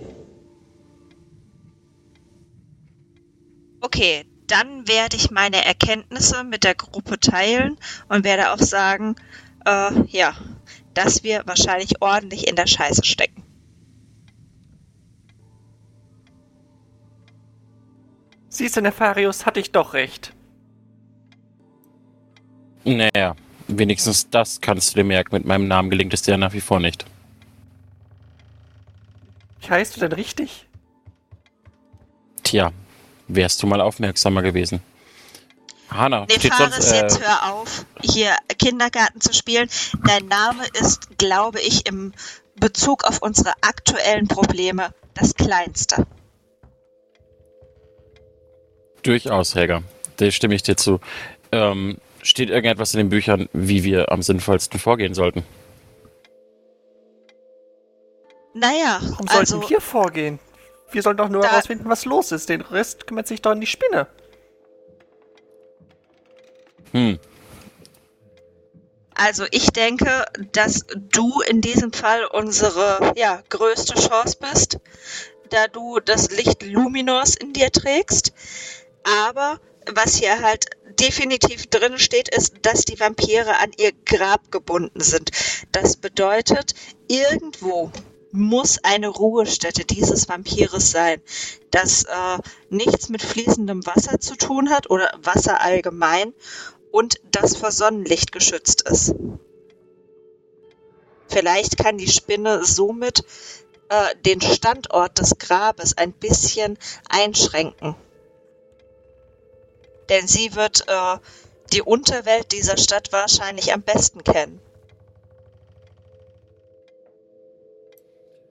[3.80, 7.76] Okay, dann werde ich meine Erkenntnisse mit der Gruppe teilen
[8.08, 9.14] und werde auch sagen,
[9.64, 10.34] äh, ja,
[10.94, 13.44] dass wir wahrscheinlich ordentlich in der Scheiße stecken.
[18.48, 20.32] Siehst du, Nefarius, hatte ich doch recht.
[22.84, 23.36] Naja,
[23.68, 25.36] wenigstens das kannst du dir merken.
[25.36, 27.04] Mit meinem Namen gelingt es dir ja nach wie vor nicht.
[29.60, 30.66] Wie heißt du denn richtig?
[32.42, 32.72] Tja,
[33.28, 34.80] wärst du mal aufmerksamer gewesen.
[35.90, 36.92] Hanna, steht Nefaris, sonst...
[36.92, 39.70] jetzt Äh, hör auf, hier Kindergarten zu spielen.
[40.04, 42.12] Dein Name ist, glaube ich, im
[42.56, 46.06] Bezug auf unsere aktuellen Probleme das kleinste.
[49.08, 49.82] durchaus, Helga.
[50.16, 51.00] Da stimme ich dir zu.
[51.50, 55.44] Ähm, steht irgendetwas in den Büchern, wie wir am sinnvollsten vorgehen sollten?
[58.54, 60.38] Naja, Warum also sollten wir vorgehen?
[60.90, 62.48] Wir sollen doch nur Da- herausfinden, was los ist.
[62.48, 64.06] Den Rest kümmert sich doch um die Spinne.
[66.92, 67.18] Hm,
[69.14, 74.78] Also ich denke, dass du in diesem Fall unsere ja, größte Chance bist,
[75.50, 78.32] da du das Licht Luminos in dir trägst.
[79.26, 79.58] Aber
[79.92, 80.66] was hier halt
[81.00, 85.30] definitiv drin steht, ist, dass die Vampire an ihr Grab gebunden sind.
[85.72, 86.74] Das bedeutet,
[87.08, 87.90] irgendwo
[88.30, 91.20] muss eine Ruhestätte dieses Vampires sein,
[91.70, 92.38] das äh,
[92.68, 96.34] nichts mit fließendem Wasser zu tun hat oder Wasser allgemein
[96.90, 99.14] und das vor Sonnenlicht geschützt ist.
[101.28, 103.24] Vielleicht kann die Spinne somit
[103.88, 107.94] äh, den Standort des Grabes ein bisschen einschränken.
[110.08, 111.18] Denn sie wird äh,
[111.72, 114.60] die Unterwelt dieser Stadt wahrscheinlich am besten kennen.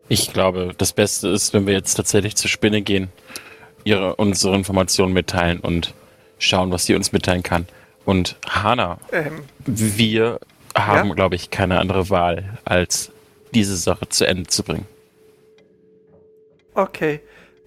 [0.09, 3.09] Ich glaube, das Beste ist, wenn wir jetzt tatsächlich zur Spinne gehen,
[3.83, 5.93] ihre unsere Informationen mitteilen und
[6.39, 7.67] schauen, was sie uns mitteilen kann.
[8.05, 10.39] Und Hanna, Ähm, wir
[10.75, 11.13] haben, Ja?
[11.15, 13.11] glaube ich, keine andere Wahl, als
[13.53, 14.85] diese Sache zu Ende zu bringen.
[16.73, 17.21] Okay.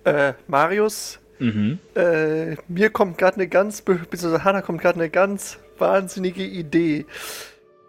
[0.04, 1.78] Äh, Marius, Mhm.
[1.94, 7.06] äh, mir kommt gerade eine ganz, be- beziehungsweise Hannah kommt gerade eine ganz wahnsinnige Idee.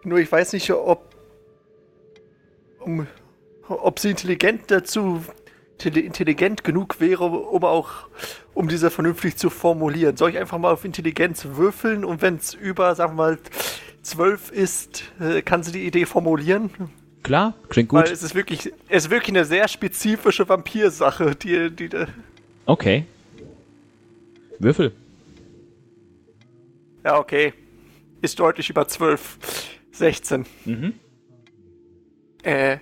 [0.04, 1.14] Nur ich weiß nicht, ob,
[2.80, 3.06] um,
[3.80, 5.24] ob sie intelligent dazu,
[5.82, 7.90] intelligent genug wäre, um auch,
[8.54, 10.16] um diese vernünftig zu formulieren.
[10.16, 13.38] Soll ich einfach mal auf Intelligenz würfeln und wenn es über, sagen wir mal,
[14.02, 16.70] zwölf ist, äh, kann sie die Idee formulieren?
[17.22, 18.12] Klar, klingt Weil gut.
[18.12, 21.88] es ist wirklich, es ist wirklich eine sehr spezifische Vampirsache, die, die,
[22.66, 23.06] Okay.
[24.58, 24.92] Würfel.
[27.04, 27.52] Ja, okay.
[28.20, 29.38] Ist deutlich über 12.
[29.92, 30.46] 16.
[30.64, 30.94] Mhm.
[32.42, 32.78] Äh.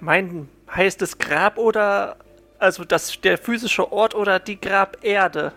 [0.00, 2.16] Mein, heißt es Grab oder.
[2.58, 5.52] Also das, der physische Ort oder die Graberde?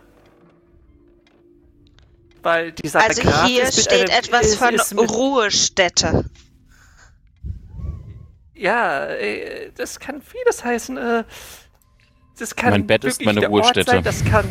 [2.41, 6.25] Weil die Sache Also Grab hier ist steht einem- etwas ist- von ist mit- Ruhestätte.
[8.53, 10.97] Ja, äh, das kann vieles heißen.
[10.97, 11.23] Äh,
[12.39, 13.91] das kann Mein Bett ist meine Ruhestätte.
[13.91, 14.45] Sein, das kann.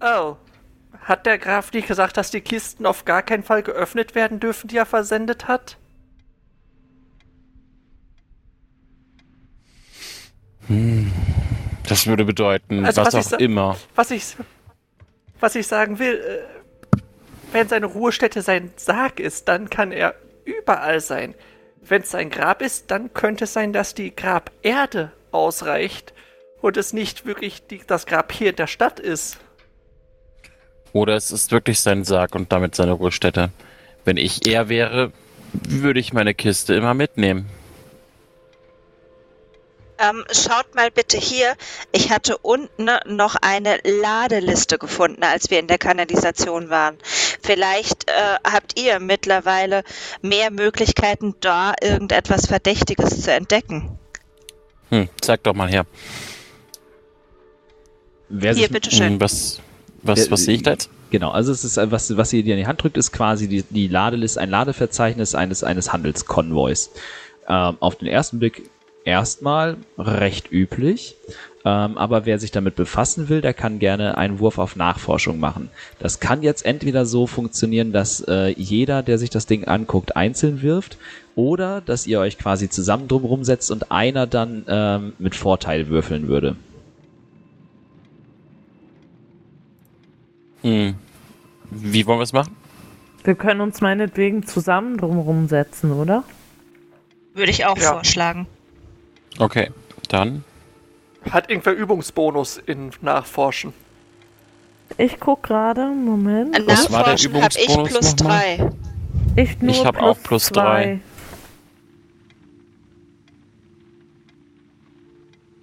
[0.00, 0.36] Oh.
[1.00, 4.68] Hat der Graf nicht gesagt, dass die Kisten auf gar keinen Fall geöffnet werden dürfen,
[4.68, 5.78] die er versendet hat?
[11.88, 13.76] Das würde bedeuten, Also, was was auch immer.
[13.94, 14.36] Was ich,
[15.40, 16.98] was ich sagen will, äh,
[17.52, 21.34] wenn seine Ruhestätte sein Sarg ist, dann kann er überall sein.
[21.82, 26.14] Wenn es sein Grab ist, dann könnte es sein, dass die Graberde ausreicht
[26.60, 29.38] und es nicht wirklich die, das Grab hier in der Stadt ist.
[30.92, 33.50] Oder es ist wirklich sein Sarg und damit seine Ruhestätte.
[34.04, 35.12] Wenn ich er wäre,
[35.52, 37.48] würde ich meine Kiste immer mitnehmen.
[40.02, 41.54] Ähm, schaut mal bitte hier.
[41.92, 46.96] Ich hatte unten noch eine Ladeliste gefunden, als wir in der Kanalisation waren.
[47.42, 48.12] Vielleicht äh,
[48.44, 49.84] habt ihr mittlerweile
[50.20, 53.98] mehr Möglichkeiten, da irgendetwas Verdächtiges zu entdecken.
[54.90, 55.86] Hm, zeig doch mal her.
[58.28, 59.12] Wer Hier, bitteschön.
[59.12, 59.60] Hm, was
[60.02, 60.90] was, was sehe ich da jetzt?
[61.10, 63.62] Genau, also es ist, was, was ihr dir in die Hand drückt, ist quasi die,
[63.62, 66.90] die Ladeliste, ein Ladeverzeichnis eines, eines Handelskonvois.
[67.48, 68.68] Ähm, auf den ersten Blick
[69.04, 71.16] erstmal recht üblich,
[71.64, 75.70] ähm, aber wer sich damit befassen will, der kann gerne einen Wurf auf Nachforschung machen.
[75.98, 80.62] Das kann jetzt entweder so funktionieren, dass äh, jeder, der sich das Ding anguckt, einzeln
[80.62, 80.98] wirft,
[81.34, 86.28] oder dass ihr euch quasi zusammen drumherum setzt und einer dann ähm, mit Vorteil würfeln
[86.28, 86.56] würde.
[90.62, 90.94] Hm.
[91.70, 92.54] Wie wollen wir es machen?
[93.24, 96.24] Wir können uns meinetwegen zusammen drumherum setzen, oder?
[97.34, 97.92] Würde ich auch Ja.
[97.92, 98.46] vorschlagen.
[99.38, 99.70] Okay,
[100.08, 100.44] dann.
[101.30, 103.72] Hat irgendwer Übungsbonus in Nachforschen?
[104.98, 106.56] Ich guck gerade, Moment.
[106.66, 108.56] Was war der Nachforschen habe ich Übungsbonus plus nochmal?
[108.56, 108.70] drei.
[109.42, 110.54] Ich nur Ich hab plus auch plus zwei.
[110.54, 111.00] drei.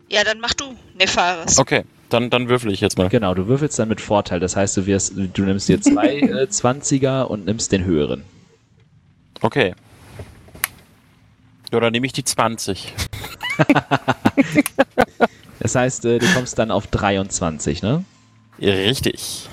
[0.10, 1.60] Ja, dann mach du, Nefaris.
[1.60, 3.10] Okay, dann, dann würfel ich jetzt mal.
[3.10, 4.40] Genau, du würfelst dann mit Vorteil.
[4.40, 8.24] Das heißt, du wirst, du nimmst dir zwei äh, 20er und nimmst den höheren.
[9.42, 9.76] Okay.
[11.72, 12.94] Ja, dann nehme ich die 20.
[15.60, 18.04] Das heißt, äh, du kommst dann auf 23, ne?
[18.62, 19.48] Richtig.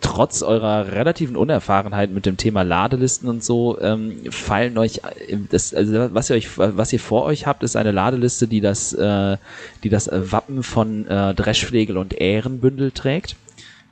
[0.00, 5.74] Trotz eurer relativen Unerfahrenheit mit dem Thema Ladelisten und so, ähm, fallen euch, äh, das,
[5.74, 9.36] also was ihr euch, was ihr vor euch habt, ist eine Ladeliste, die das, äh,
[9.84, 13.36] die das Wappen von äh, Dreschflegel und Ehrenbündel trägt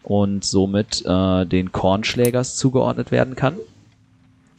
[0.03, 3.57] und somit äh, den Kornschlägers zugeordnet werden kann.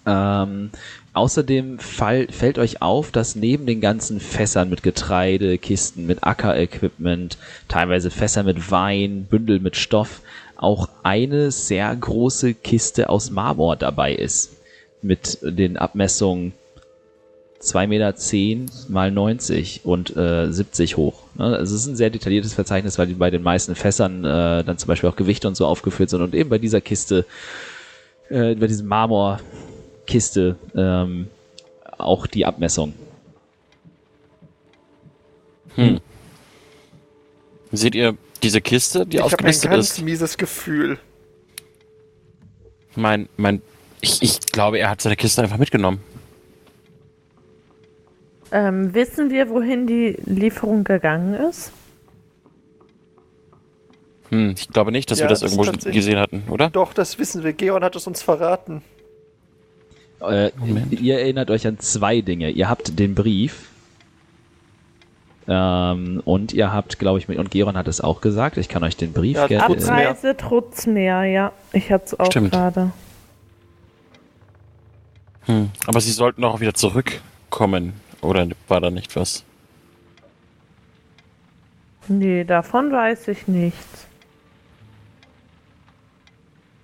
[0.06, 0.70] Ähm,
[1.16, 7.38] außerdem fall, fällt euch auf, dass neben den ganzen Fässern mit Getreide, Kisten mit Ackerequipment,
[7.68, 10.22] teilweise Fässer mit Wein, Bündel mit Stoff,
[10.58, 14.52] auch eine sehr große Kiste aus Marmor dabei ist.
[15.02, 16.54] Mit den Abmessungen
[17.62, 18.14] 2,10 Meter
[18.90, 21.24] mal 90 und äh, 70 hoch.
[21.36, 21.46] Ne?
[21.46, 24.78] Also es ist ein sehr detailliertes Verzeichnis, weil die bei den meisten Fässern äh, dann
[24.78, 27.26] zum Beispiel auch Gewichte und so aufgeführt sind und eben bei dieser Kiste,
[28.30, 28.88] äh, bei diesem
[30.06, 31.28] Marmorkiste ähm,
[31.98, 32.94] auch die Abmessung.
[37.72, 40.02] Seht ihr diese Kiste, die ich habe ein ganz ist?
[40.02, 41.00] mieses Gefühl.
[42.96, 43.62] Mein, mein,
[44.00, 46.02] ich, ich glaube, er hat seine Kiste einfach mitgenommen.
[48.52, 51.72] Ähm, wissen wir, wohin die Lieferung gegangen ist?
[54.30, 56.70] Hm, ich glaube nicht, dass Ja, wir das das irgendwo gesehen hatten, oder?
[56.70, 57.52] Doch, das wissen wir.
[57.52, 58.82] Geon hat es uns verraten.
[60.30, 61.00] Äh, Moment.
[61.00, 62.50] ihr erinnert euch an zwei Dinge.
[62.50, 63.70] Ihr habt den Brief.
[65.48, 68.84] Ähm, und ihr habt, glaube ich, mit, und Geron hat es auch gesagt, ich kann
[68.84, 69.66] euch den Brief Ja, gerne.
[69.78, 71.52] Abreise Trutzmeer, ja.
[71.72, 72.52] Ich hab's auch Stimmt.
[72.52, 72.92] gerade.
[75.46, 75.70] Hm.
[75.86, 77.94] Aber sie sollten auch wieder zurückkommen.
[78.22, 79.44] Oder war da nicht was?
[82.08, 84.08] Nee, davon weiß ich nichts.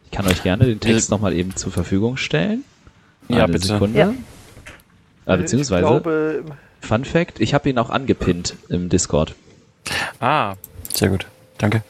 [0.05, 2.63] Ich kann euch gerne den Text nochmal eben zur Verfügung stellen.
[3.33, 3.67] Ja, Eine bitte.
[3.67, 3.99] Sekunde.
[3.99, 4.13] Ja.
[5.25, 6.43] Äh, beziehungsweise, Ich glaube,
[6.81, 9.35] Fun Fact, ich habe ihn auch angepinnt im Discord.
[10.19, 10.55] Ah,
[10.93, 11.27] sehr gut.
[11.57, 11.83] Danke.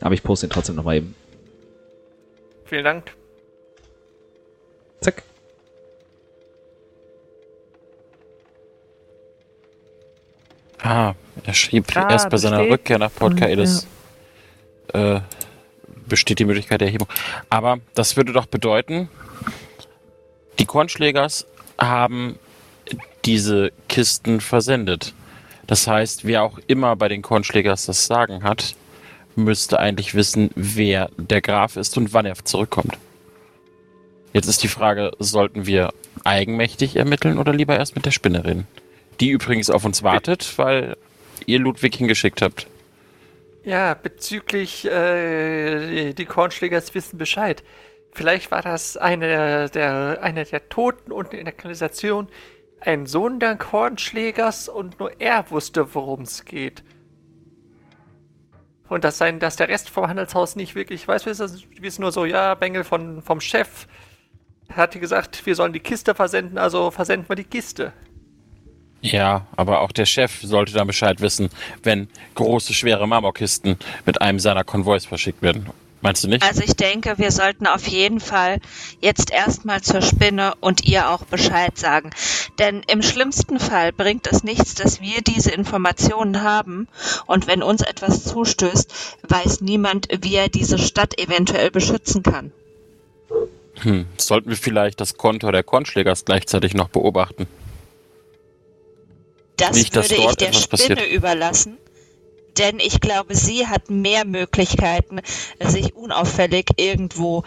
[0.00, 1.14] Aber ich poste ihn trotzdem nochmal eben.
[2.66, 3.12] vielen Dank.
[5.00, 5.22] Zack.
[10.80, 13.86] Ah, er schrieb Ah, erst bei seiner Rückkehr nach Port Kaelis
[14.92, 15.20] äh,
[16.06, 17.08] besteht die Möglichkeit der Erhebung.
[17.50, 19.08] Aber das würde doch bedeuten,
[20.58, 21.46] die Kornschlägers
[21.78, 22.38] haben
[23.24, 25.14] diese Kisten versendet.
[25.66, 28.74] Das heißt, wer auch immer bei den Kornschlägers das Sagen hat,
[29.36, 32.96] müsste eigentlich wissen, wer der Graf ist und wann er zurückkommt.
[34.32, 35.92] Jetzt ist die Frage, sollten wir
[36.24, 38.66] eigenmächtig ermitteln oder lieber erst mit der Spinne reden?
[39.20, 40.96] Die übrigens auf uns wartet, weil
[41.46, 42.66] ihr Ludwig hingeschickt habt.
[43.64, 47.62] Ja, bezüglich äh, die Kornschlägers wissen Bescheid.
[48.18, 52.26] Vielleicht war das eine der, einer der Toten unten in der Kanalisation,
[52.80, 56.82] ein Sohn der Kornschlägers und nur er wusste, worum es geht.
[58.88, 61.36] Und dass, sein, dass der Rest vom Handelshaus nicht wirklich weiß, wir
[61.80, 63.86] wissen nur so, ja, Bengel von, vom Chef
[64.72, 67.92] hatte gesagt, wir sollen die Kiste versenden, also versenden wir die Kiste.
[69.00, 71.50] Ja, aber auch der Chef sollte dann Bescheid wissen,
[71.84, 75.70] wenn große, schwere Marmorkisten mit einem seiner Konvois verschickt werden.
[76.00, 76.42] Meinst du nicht?
[76.42, 78.60] Also ich denke, wir sollten auf jeden Fall
[79.00, 82.10] jetzt erstmal zur Spinne und ihr auch Bescheid sagen.
[82.58, 86.88] Denn im schlimmsten Fall bringt es nichts, dass wir diese Informationen haben
[87.26, 92.52] und wenn uns etwas zustößt, weiß niemand, wie er diese Stadt eventuell beschützen kann.
[93.80, 97.46] Hm, sollten wir vielleicht das Konto der Kornschlägers gleichzeitig noch beobachten?
[99.56, 101.12] Das Nicht, würde ich der Spinne passiert.
[101.12, 101.78] überlassen.
[102.56, 105.20] Denn ich glaube, sie hat mehr Möglichkeiten,
[105.60, 107.44] sich unauffällig irgendwo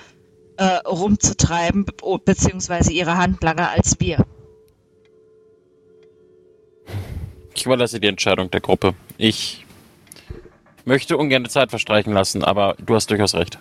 [0.57, 4.25] äh, rumzutreiben, be beziehungsweise ihre Handlanger als wir.
[7.55, 8.93] Ich überlasse die Entscheidung der Gruppe.
[9.17, 9.65] Ich
[10.85, 13.59] möchte ungern die Zeit verstreichen lassen, aber du hast durchaus recht.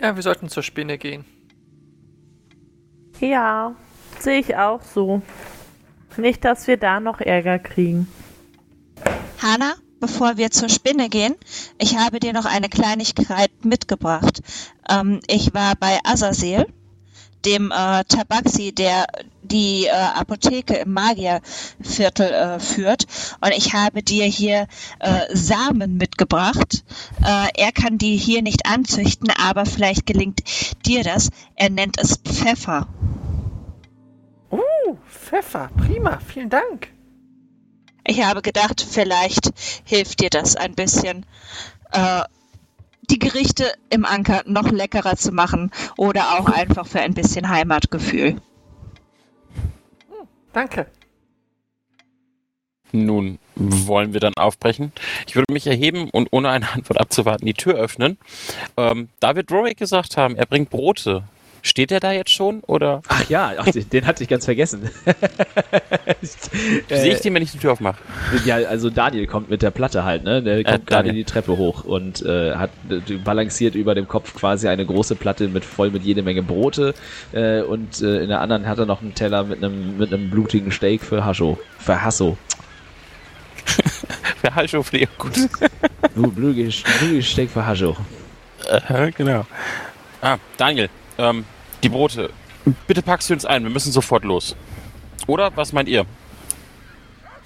[0.00, 1.24] Ja, wir sollten zur Spinne gehen.
[3.20, 3.74] Ja,
[4.18, 5.20] sehe ich auch so.
[6.16, 8.08] Nicht, dass wir da noch Ärger kriegen.
[9.42, 11.34] Hanna, bevor wir zur Spinne gehen,
[11.78, 14.42] ich habe dir noch eine Kleinigkeit mitgebracht.
[14.88, 16.66] Ähm, ich war bei Azazel,
[17.44, 19.06] dem äh, Tabaxi, der
[19.42, 23.06] die äh, Apotheke im Magierviertel äh, führt.
[23.40, 24.66] Und ich habe dir hier
[24.98, 26.84] äh, Samen mitgebracht.
[27.24, 30.42] Äh, er kann die hier nicht anzüchten, aber vielleicht gelingt
[30.86, 31.30] dir das.
[31.56, 32.86] Er nennt es Pfeffer.
[34.50, 36.88] Oh, Pfeffer, prima, vielen Dank.
[38.04, 39.52] Ich habe gedacht, vielleicht
[39.84, 41.24] hilft dir das ein bisschen,
[41.92, 42.22] äh,
[43.10, 48.40] die Gerichte im Anker noch leckerer zu machen oder auch einfach für ein bisschen Heimatgefühl.
[50.52, 50.86] Danke.
[52.92, 54.92] Nun wollen wir dann aufbrechen.
[55.26, 58.18] Ich würde mich erheben und ohne eine Antwort abzuwarten die Tür öffnen.
[58.76, 61.22] Ähm, da wird Rorik gesagt haben, er bringt Brote.
[61.62, 64.88] Steht er da jetzt schon oder Ach ja, ach, den, den hatte ich ganz vergessen.
[66.22, 67.98] sehe ich den, wenn ich die Tür aufmache?
[68.44, 70.42] Ja, also Daniel kommt mit der Platte halt, ne?
[70.42, 71.14] Der kommt gerade Daniel.
[71.14, 75.48] die Treppe hoch und äh, hat äh, balanciert über dem Kopf quasi eine große Platte
[75.48, 76.94] mit voll mit jede Menge Brote
[77.32, 80.30] äh, und äh, in der anderen hat er noch einen Teller mit einem mit einem
[80.30, 82.36] blutigen Steak für Hascho, für Hasso.
[84.42, 85.32] Für Halschoflee, gut.
[86.14, 87.94] Blu- Blutiges blutiges Steak für Hascho.
[88.88, 89.44] Äh, genau.
[90.22, 90.88] Ah, Daniel,
[91.20, 91.44] ähm,
[91.82, 92.30] die Brote.
[92.86, 94.54] Bitte packst du uns ein, wir müssen sofort los.
[95.26, 96.04] Oder was meint ihr?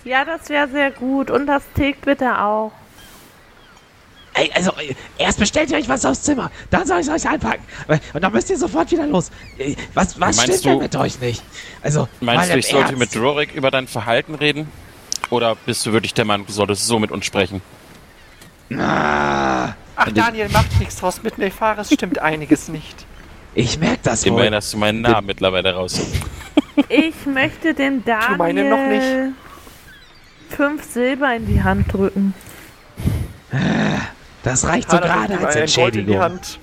[0.05, 1.31] Ja, das wäre sehr gut.
[1.31, 2.73] Und das Steak bitte auch.
[4.37, 7.31] Ey, also, äh, erst bestellt ihr euch was aufs Zimmer, dann soll ich es euch
[7.31, 7.63] einpacken.
[8.13, 9.31] Und dann müsst ihr sofort wieder los.
[9.59, 11.43] Äh, Was, was Meinst stimmt du- denn mit euch nicht?
[11.83, 13.15] Also, Meinst du, ich sollte Ernst.
[13.15, 14.69] mit Rorik über dein Verhalten reden?
[15.31, 17.63] Oder bist du wirklich der Meinung, du solltest so mit uns sprechen?
[18.77, 21.23] Ah, Ach, Daniel, macht nichts draus.
[21.23, 23.07] Mit Nefaris stimmt einiges nicht.
[23.55, 24.57] Ich merk das Immerhin wohl.
[24.57, 26.00] hast du meinen Namen mittlerweile raus.
[26.88, 29.35] Ich möchte den Daniel meine noch nicht.
[30.50, 32.35] fünf Silber in die Hand drücken.
[34.42, 36.19] Das reicht so gerade als Entschädigung.
[36.19, 36.59] Hand.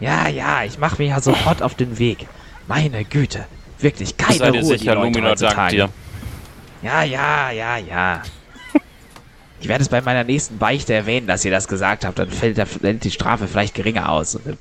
[0.00, 2.26] Ja, ja, ich mache mich ja sofort auf den Weg.
[2.68, 3.46] Meine Güte.
[3.80, 5.76] Wirklich keine Sei dir Ruhe, sicher, die Leute Luminor heutzutage.
[5.76, 5.88] dir.
[6.82, 8.22] Ja, ja, ja, ja.
[9.60, 12.18] Ich werde es bei meiner nächsten Beichte erwähnen, dass ihr das gesagt habt.
[12.20, 14.36] Dann fällt, der, fällt die Strafe vielleicht geringer aus.
[14.36, 14.58] Und dann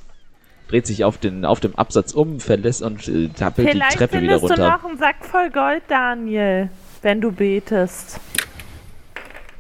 [0.68, 4.22] dreht sich auf, den, auf dem Absatz um, verlässt und äh, tappelt die Vielleicht Treppe
[4.22, 4.78] wieder findest du runter.
[4.78, 6.70] noch einen Sack voll Gold, Daniel,
[7.01, 8.20] wenn du betest.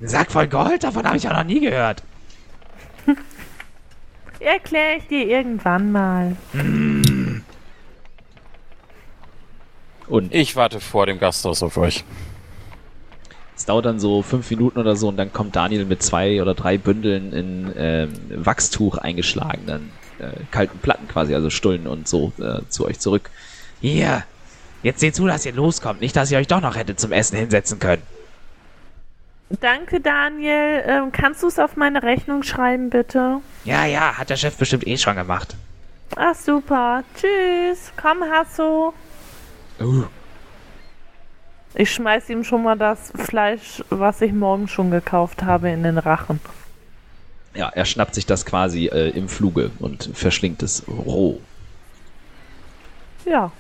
[0.01, 2.03] Ein Sack voll Gold, davon habe ich ja noch nie gehört.
[4.39, 6.35] Erkläre ich dir irgendwann mal.
[10.07, 12.03] Und Ich warte vor dem Gasthaus auf euch.
[13.55, 16.53] es dauert dann so fünf Minuten oder so und dann kommt Daniel mit zwei oder
[16.53, 19.89] drei Bündeln in ähm, Wachstuch eingeschlagenen
[20.19, 23.29] äh, kalten Platten quasi, also Stullen und so äh, zu euch zurück.
[23.81, 24.23] Hier,
[24.83, 26.01] jetzt seht zu, dass ihr loskommt.
[26.01, 28.01] Nicht, dass ihr euch doch noch hättet zum Essen hinsetzen können.
[29.61, 30.83] Danke, Daniel.
[30.85, 33.37] Ähm, kannst du es auf meine Rechnung schreiben, bitte?
[33.63, 35.55] Ja, ja, hat der Chef bestimmt eh schon gemacht.
[36.15, 37.03] Ach, super.
[37.15, 37.91] Tschüss.
[38.01, 38.93] Komm, Hasso.
[39.79, 40.03] Uh,
[41.75, 45.97] Ich schmeiß ihm schon mal das Fleisch, was ich morgen schon gekauft habe, in den
[45.97, 46.39] Rachen.
[47.55, 51.39] Ja, er schnappt sich das quasi äh, im Fluge und verschlingt es roh.
[53.25, 53.51] Ja.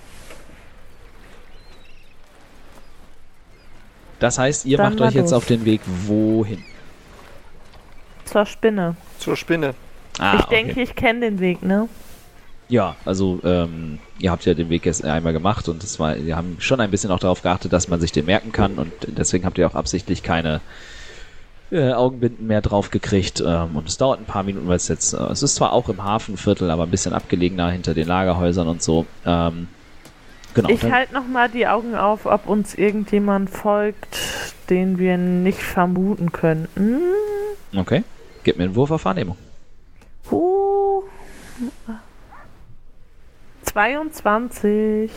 [4.19, 5.33] Das heißt, ihr Dann macht euch jetzt los.
[5.33, 6.63] auf den Weg wohin?
[8.25, 8.95] Zur Spinne.
[9.19, 9.73] Zur Spinne.
[10.19, 11.87] Ah, ich denke, ich kenne den Weg, ne?
[12.69, 16.35] Ja, also ähm, ihr habt ja den Weg jetzt einmal gemacht und es war, wir
[16.35, 19.45] haben schon ein bisschen auch darauf geachtet, dass man sich den merken kann und deswegen
[19.45, 20.59] habt ihr auch absichtlich keine
[21.71, 25.13] äh, Augenbinden mehr drauf gekriegt ähm, und es dauert ein paar Minuten, weil es jetzt,
[25.13, 28.81] äh, es ist zwar auch im Hafenviertel, aber ein bisschen abgelegener hinter den Lagerhäusern und
[28.81, 29.05] so.
[29.25, 29.67] Ähm,
[30.53, 30.69] genau.
[30.69, 34.17] Ich halte noch mal die Augen auf, ob uns irgendjemand folgt,
[34.69, 37.01] den wir nicht vermuten könnten.
[37.75, 38.03] okay,
[38.43, 39.37] gib mir einen Wurf auf Wahrnehmung.
[40.31, 41.03] Uh.
[43.63, 45.11] 22.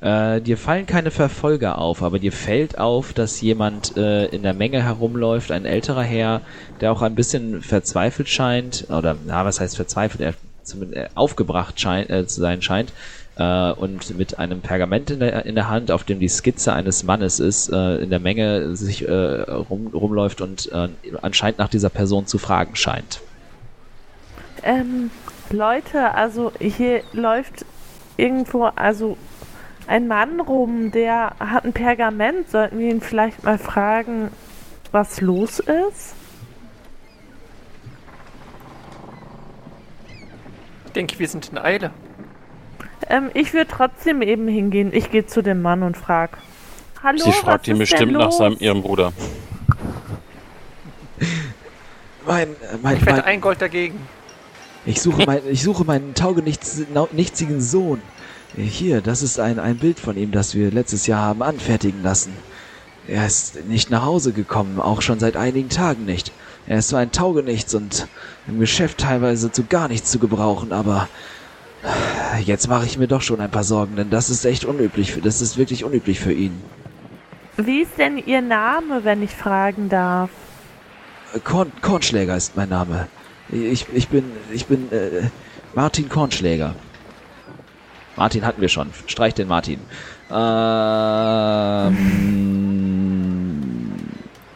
[0.00, 4.52] Äh, dir fallen keine Verfolger auf, aber dir fällt auf, dass jemand äh, in der
[4.52, 6.42] Menge herumläuft, ein älterer Herr,
[6.80, 11.80] der auch ein bisschen verzweifelt scheint, oder na, was heißt verzweifelt, er zumindest äh, aufgebracht
[11.80, 12.92] scheint, äh, zu sein scheint,
[13.38, 17.02] äh, und mit einem Pergament in der, in der Hand, auf dem die Skizze eines
[17.02, 20.70] Mannes ist, äh, in der Menge sich rum, rumläuft und
[21.22, 23.20] anscheinend nach dieser Person zu fragen scheint.
[24.62, 25.10] Ähm,
[25.50, 27.64] Leute, also hier läuft
[28.16, 29.16] irgendwo, also
[29.86, 32.50] ein Mann rum, der hat ein Pergament.
[32.50, 34.30] Sollten wir ihn vielleicht mal fragen,
[34.92, 36.14] was los ist?
[40.86, 41.90] Ich denke, wir sind in Eile.
[43.08, 44.92] Ähm, ich würde trotzdem eben hingehen.
[44.92, 46.38] Ich gehe zu dem Mann und frag.
[47.02, 49.12] Hallo, Sie fragt was ihn ist bestimmt nach seinem ihrem Bruder.
[52.26, 52.48] Mein,
[52.82, 54.00] mein, Ich wette ein Gold dagegen.
[54.84, 58.00] Ich suche, mein, ich suche meinen taugenichtigen Sohn.
[58.56, 62.32] Hier, das ist ein, ein Bild von ihm, das wir letztes Jahr haben anfertigen lassen.
[63.06, 66.32] Er ist nicht nach Hause gekommen, auch schon seit einigen Tagen nicht.
[66.66, 68.08] Er ist so ein Taugenichts und
[68.48, 71.06] im Geschäft teilweise zu gar nichts zu gebrauchen, aber
[72.44, 75.12] jetzt mache ich mir doch schon ein paar Sorgen, denn das ist echt unüblich.
[75.12, 76.60] Für, das ist wirklich unüblich für ihn.
[77.58, 80.30] Wie ist denn Ihr Name, wenn ich fragen darf?
[81.44, 83.08] Korn, Kornschläger ist mein Name.
[83.50, 85.28] Ich, ich bin, ich bin äh,
[85.74, 86.74] Martin Kornschläger.
[88.16, 88.90] Martin hatten wir schon.
[89.06, 89.80] Streich den Martin.
[93.46, 93.94] Ähm,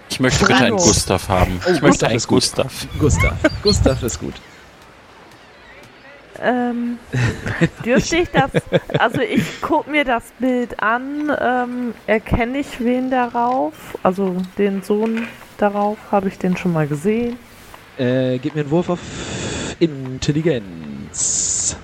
[0.08, 0.76] Ich möchte bitte einen.
[0.76, 1.60] Gustav haben.
[1.62, 2.36] Ich möchte Gustav einen ist gut.
[2.40, 2.86] Gustav.
[2.98, 3.34] Gustav.
[3.62, 4.34] Gustav ist gut.
[6.42, 6.98] Ähm,
[7.84, 8.50] dürfte ich das,
[8.98, 15.26] also ich gucke mir das Bild an, ähm, erkenne ich wen darauf, also den Sohn
[15.58, 17.38] darauf, habe ich den schon mal gesehen.
[17.98, 19.00] Äh, gib mir einen Wurf auf
[19.80, 21.76] Intelligenz.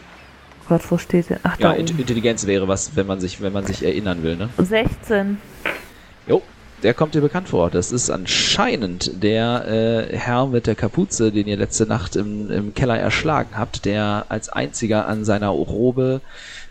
[0.69, 1.41] Gott, wo steht der?
[1.43, 1.99] Ach, Ja, da oben.
[1.99, 4.49] Intelligenz wäre was, wenn man sich, wenn man sich erinnern will, ne?
[4.59, 5.39] 16.
[6.27, 6.43] Jo,
[6.83, 7.71] der kommt dir bekannt vor.
[7.71, 12.75] Das ist anscheinend der äh, Herr mit der Kapuze, den ihr letzte Nacht im, im
[12.75, 16.21] Keller erschlagen habt, der als einziger an seiner Robe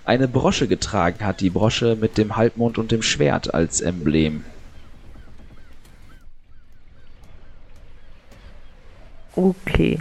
[0.03, 1.39] eine Brosche getragen hat.
[1.39, 4.43] Die Brosche mit dem Halbmond und dem Schwert als Emblem.
[9.35, 9.99] Okay.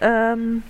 [0.00, 0.62] Ähm,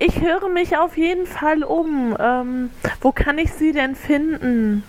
[0.00, 2.16] ich höre mich auf jeden Fall um.
[2.18, 2.70] Ähm,
[3.00, 4.82] wo kann ich sie denn finden?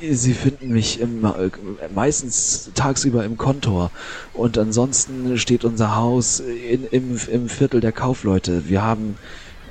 [0.00, 1.50] Sie finden mich im, äh,
[1.94, 3.92] meistens tagsüber im Kontor
[4.34, 8.68] und ansonsten steht unser Haus in, im, im Viertel der Kaufleute.
[8.68, 9.16] Wir haben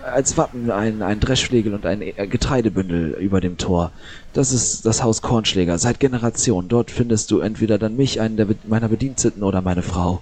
[0.03, 3.91] als Wappen ein, ein Dreschflegel und ein Getreidebündel über dem Tor.
[4.33, 6.69] Das ist das Haus Kornschläger seit Generationen.
[6.69, 10.21] Dort findest du entweder dann mich, einen der, meiner Bediensteten oder meine Frau.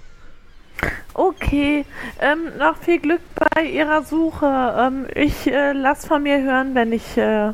[1.14, 1.86] Okay,
[2.20, 4.76] ähm, noch viel Glück bei Ihrer Suche.
[4.78, 7.52] Ähm, ich äh, lass von mir hören, wenn ich äh,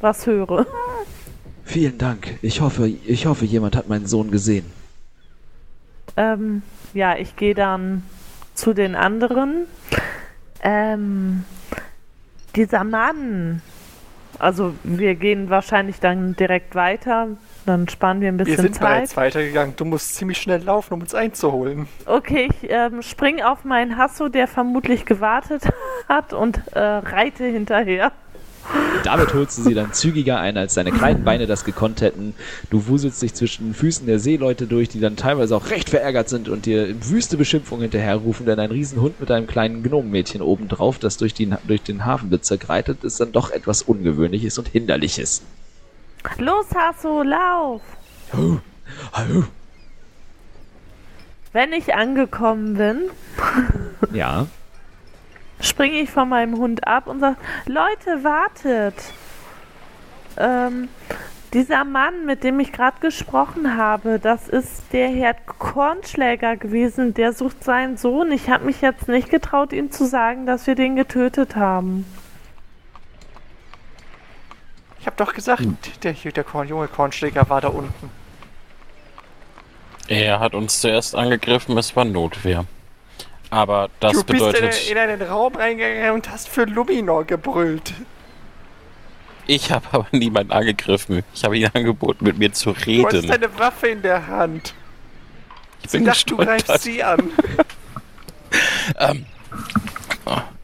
[0.00, 0.66] was höre.
[1.64, 2.38] Vielen Dank.
[2.40, 4.64] Ich hoffe, ich hoffe, jemand hat meinen Sohn gesehen.
[6.16, 6.62] Ähm,
[6.94, 8.02] ja, ich gehe dann
[8.54, 9.66] zu den anderen.
[10.62, 11.44] Ähm,
[12.56, 13.62] dieser Mann.
[14.38, 17.28] Also wir gehen wahrscheinlich dann direkt weiter.
[17.68, 18.80] Dann sparen wir ein bisschen Wir sind Zeit.
[18.80, 19.74] bereits weitergegangen.
[19.76, 21.86] Du musst ziemlich schnell laufen, um uns einzuholen.
[22.06, 25.64] Okay, ich ähm, spring auf meinen Hasso, der vermutlich gewartet
[26.08, 28.12] hat und äh, reite hinterher.
[29.04, 32.34] Damit holst du sie dann zügiger ein, als deine kleinen Beine das gekonnt hätten.
[32.70, 36.30] Du wuselst dich zwischen den Füßen der Seeleute durch, die dann teilweise auch recht verärgert
[36.30, 41.18] sind und dir wüste Beschimpfungen hinterherrufen, denn ein Riesenhund mit einem kleinen Gnomenmädchen obendrauf, das
[41.18, 45.42] durch, die, durch den Hafenbezirk reitet, ist dann doch etwas Ungewöhnliches und Hinderliches.
[46.36, 47.80] Los, Hasso, lauf!
[49.12, 49.44] Hallo.
[51.52, 53.10] Wenn ich angekommen bin,
[54.12, 54.46] Ja,
[55.60, 58.94] springe ich von meinem Hund ab und sage, Leute, wartet!
[60.36, 60.88] Ähm,
[61.52, 67.32] dieser Mann, mit dem ich gerade gesprochen habe, das ist der Herr Kornschläger gewesen, der
[67.32, 68.30] sucht seinen Sohn.
[68.30, 72.04] Ich habe mich jetzt nicht getraut, ihm zu sagen, dass wir den getötet haben.
[75.08, 75.62] Ich hab doch gesagt,
[76.02, 78.10] der, hier, der Korn, junge Kornschläger war da unten.
[80.06, 82.66] Er hat uns zuerst angegriffen, es war Notwehr.
[83.48, 87.94] Aber das du bist bedeutet, in, in einen Raum reingegangen und hast für Luminor gebrüllt.
[89.46, 91.24] ich habe aber niemanden angegriffen.
[91.32, 93.06] Ich habe ihm angeboten, mit mir zu Du reden.
[93.06, 94.74] hattest eine Waffe in der Hand.
[95.84, 97.30] Ich Sie bin dachte, du greifst sie an.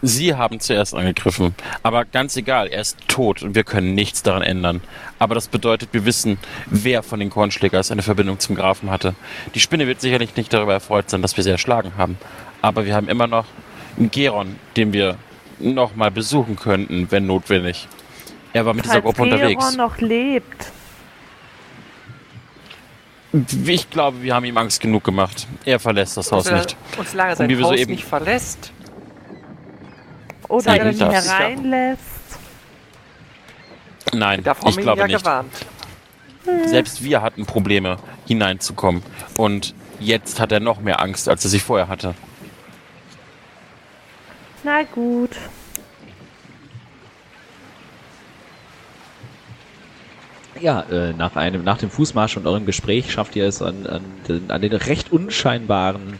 [0.00, 1.54] Sie haben zuerst angegriffen.
[1.82, 4.80] Aber ganz egal, er ist tot und wir können nichts daran ändern.
[5.18, 9.14] Aber das bedeutet, wir wissen, wer von den Kornschlägers eine Verbindung zum Grafen hatte.
[9.54, 12.16] Die Spinne wird sicherlich nicht darüber erfreut sein, dass wir sie erschlagen haben.
[12.62, 13.46] Aber wir haben immer noch
[13.96, 15.16] einen Geron, den wir
[15.58, 17.88] nochmal besuchen könnten, wenn notwendig.
[18.52, 19.60] Er war mit dieser Falls Gruppe unterwegs.
[19.64, 20.72] Geron noch lebt.
[23.66, 25.46] Ich glaube, wir haben ihm Angst genug gemacht.
[25.64, 26.76] Er verlässt das Haus nicht.
[26.96, 28.72] Und solange er sein wie wir Haus soeben- nicht verlässt.
[30.48, 31.28] Oder Zeig ihn das.
[31.28, 32.02] hereinlässt.
[34.14, 35.18] Nein, Da haben ich glaube ja nicht.
[35.18, 35.52] gewarnt.
[36.64, 39.02] Selbst wir hatten Probleme, hineinzukommen.
[39.36, 42.14] Und jetzt hat er noch mehr Angst, als er sie vorher hatte.
[44.64, 45.30] Na gut.
[50.60, 54.02] Ja, äh, nach, einem, nach dem Fußmarsch und eurem Gespräch schafft ihr es an, an,
[54.26, 56.18] den, an den recht unscheinbaren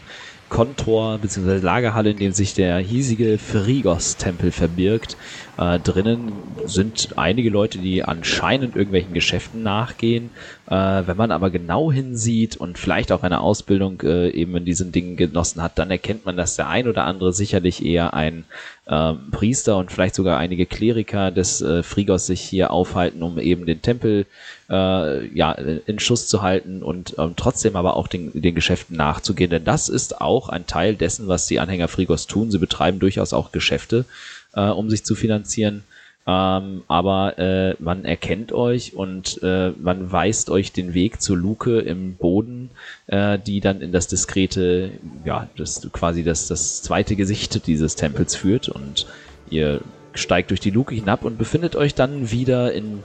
[0.49, 1.57] Kontor bzw.
[1.59, 5.15] Lagerhalle, in dem sich der hiesige Frigos-Tempel verbirgt.
[5.57, 6.31] Äh, drinnen
[6.65, 10.31] sind einige Leute, die anscheinend irgendwelchen Geschäften nachgehen.
[10.67, 10.73] Äh,
[11.05, 15.15] wenn man aber genau hinsieht und vielleicht auch eine Ausbildung äh, eben in diesen Dingen
[15.15, 18.45] genossen hat, dann erkennt man, dass der ein oder andere sicherlich eher ein
[18.89, 23.67] ähm, Priester und vielleicht sogar einige Kleriker des äh, Frigos sich hier aufhalten, um eben
[23.67, 24.25] den Tempel
[24.67, 29.51] äh, ja, in Schuss zu halten und ähm, trotzdem aber auch den, den Geschäften nachzugehen.
[29.51, 32.49] Denn das ist auch ein Teil dessen, was die Anhänger Frigos tun.
[32.49, 34.05] Sie betreiben durchaus auch Geschäfte,
[34.53, 35.83] äh, um sich zu finanzieren.
[36.29, 41.79] Ähm, aber äh, man erkennt euch und äh, man weist euch den Weg zur Luke
[41.79, 42.69] im Boden,
[43.07, 44.91] äh, die dann in das diskrete,
[45.25, 49.07] ja, das quasi das, das zweite Gesicht dieses Tempels führt und
[49.49, 49.81] ihr
[50.13, 52.99] steigt durch die Luke hinab und befindet euch dann wieder in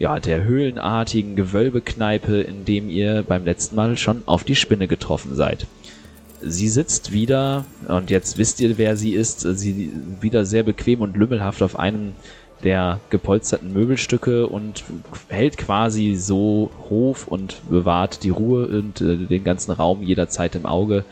[0.00, 5.36] ja, der höhlenartigen Gewölbekneipe, in dem ihr beim letzten Mal schon auf die Spinne getroffen
[5.36, 5.68] seid.
[6.42, 11.16] Sie sitzt wieder, und jetzt wisst ihr, wer sie ist, sie wieder sehr bequem und
[11.16, 12.14] lümmelhaft auf einem
[12.62, 14.84] der gepolsterten Möbelstücke und
[15.28, 20.66] hält quasi so Hof und bewahrt die Ruhe und äh, den ganzen Raum jederzeit im
[20.66, 21.04] Auge,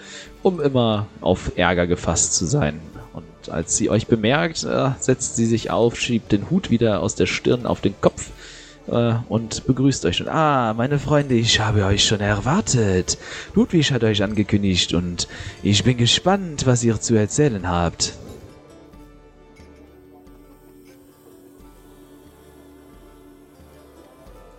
[0.43, 2.81] um immer auf Ärger gefasst zu sein.
[3.13, 7.15] Und als sie euch bemerkt, äh, setzt sie sich auf, schiebt den Hut wieder aus
[7.15, 8.31] der Stirn auf den Kopf
[8.89, 10.29] äh, und begrüßt euch schon.
[10.29, 13.19] Ah, meine Freunde, ich habe euch schon erwartet.
[13.55, 15.29] Ludwig hat euch angekündigt und
[15.63, 18.15] ich bin gespannt, was ihr zu erzählen habt.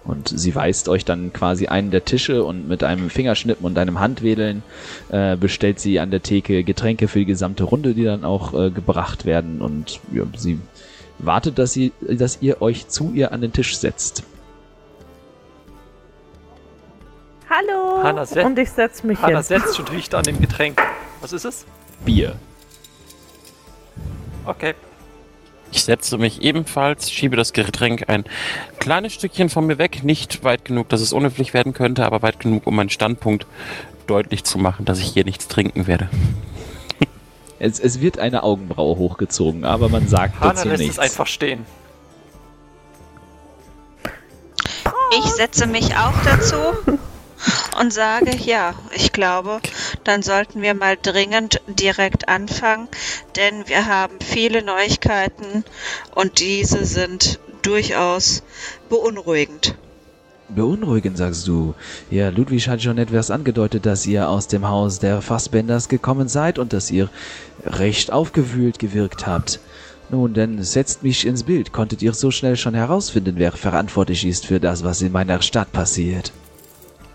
[0.06, 4.02] Und sie weist euch dann quasi einen der Tische und mit einem Fingerschnippen und einem
[4.02, 4.62] Handwedeln
[5.10, 8.70] äh, bestellt sie an der Theke Getränke für die gesamte Runde, die dann auch äh,
[8.70, 9.62] gebracht werden.
[9.62, 10.60] Und ja, sie
[11.20, 14.24] wartet, dass, sie, dass ihr euch zu ihr an den Tisch setzt.
[17.50, 18.04] Hallo.
[18.04, 19.44] Hanna, set- und ich setze mich Hanna hin.
[19.44, 20.82] setzt und riecht an dem Getränk.
[21.22, 21.66] Was ist es?
[22.04, 22.36] Bier.
[24.46, 24.74] Okay.
[25.74, 28.26] Ich setze mich ebenfalls, schiebe das Getränk ein
[28.78, 32.40] kleines Stückchen von mir weg, nicht weit genug, dass es unhöflich werden könnte, aber weit
[32.40, 33.48] genug, um meinen Standpunkt
[34.06, 36.10] deutlich zu machen, dass ich hier nichts trinken werde.
[37.58, 40.98] Es, es wird eine Augenbraue hochgezogen, aber man sagt Hanna dazu lässt nichts.
[40.98, 41.66] es einfach stehen.
[45.18, 46.58] Ich setze mich auch dazu
[47.80, 49.60] und sage, ja, ich glaube,
[50.04, 52.88] dann sollten wir mal dringend direkt anfangen,
[53.36, 55.64] denn wir haben viele Neuigkeiten
[56.16, 58.44] und diese sind durchaus
[58.90, 59.76] beunruhigend.
[60.50, 61.74] Beunruhigend, sagst du.
[62.12, 66.60] Ja, Ludwig hat schon etwas angedeutet, dass ihr aus dem Haus der Fassbenders gekommen seid
[66.60, 67.10] und dass ihr
[67.66, 69.60] recht aufgewühlt gewirkt habt.
[70.10, 71.72] Nun, denn setzt mich ins Bild.
[71.72, 75.72] Konntet ihr so schnell schon herausfinden, wer verantwortlich ist für das, was in meiner Stadt
[75.72, 76.32] passiert?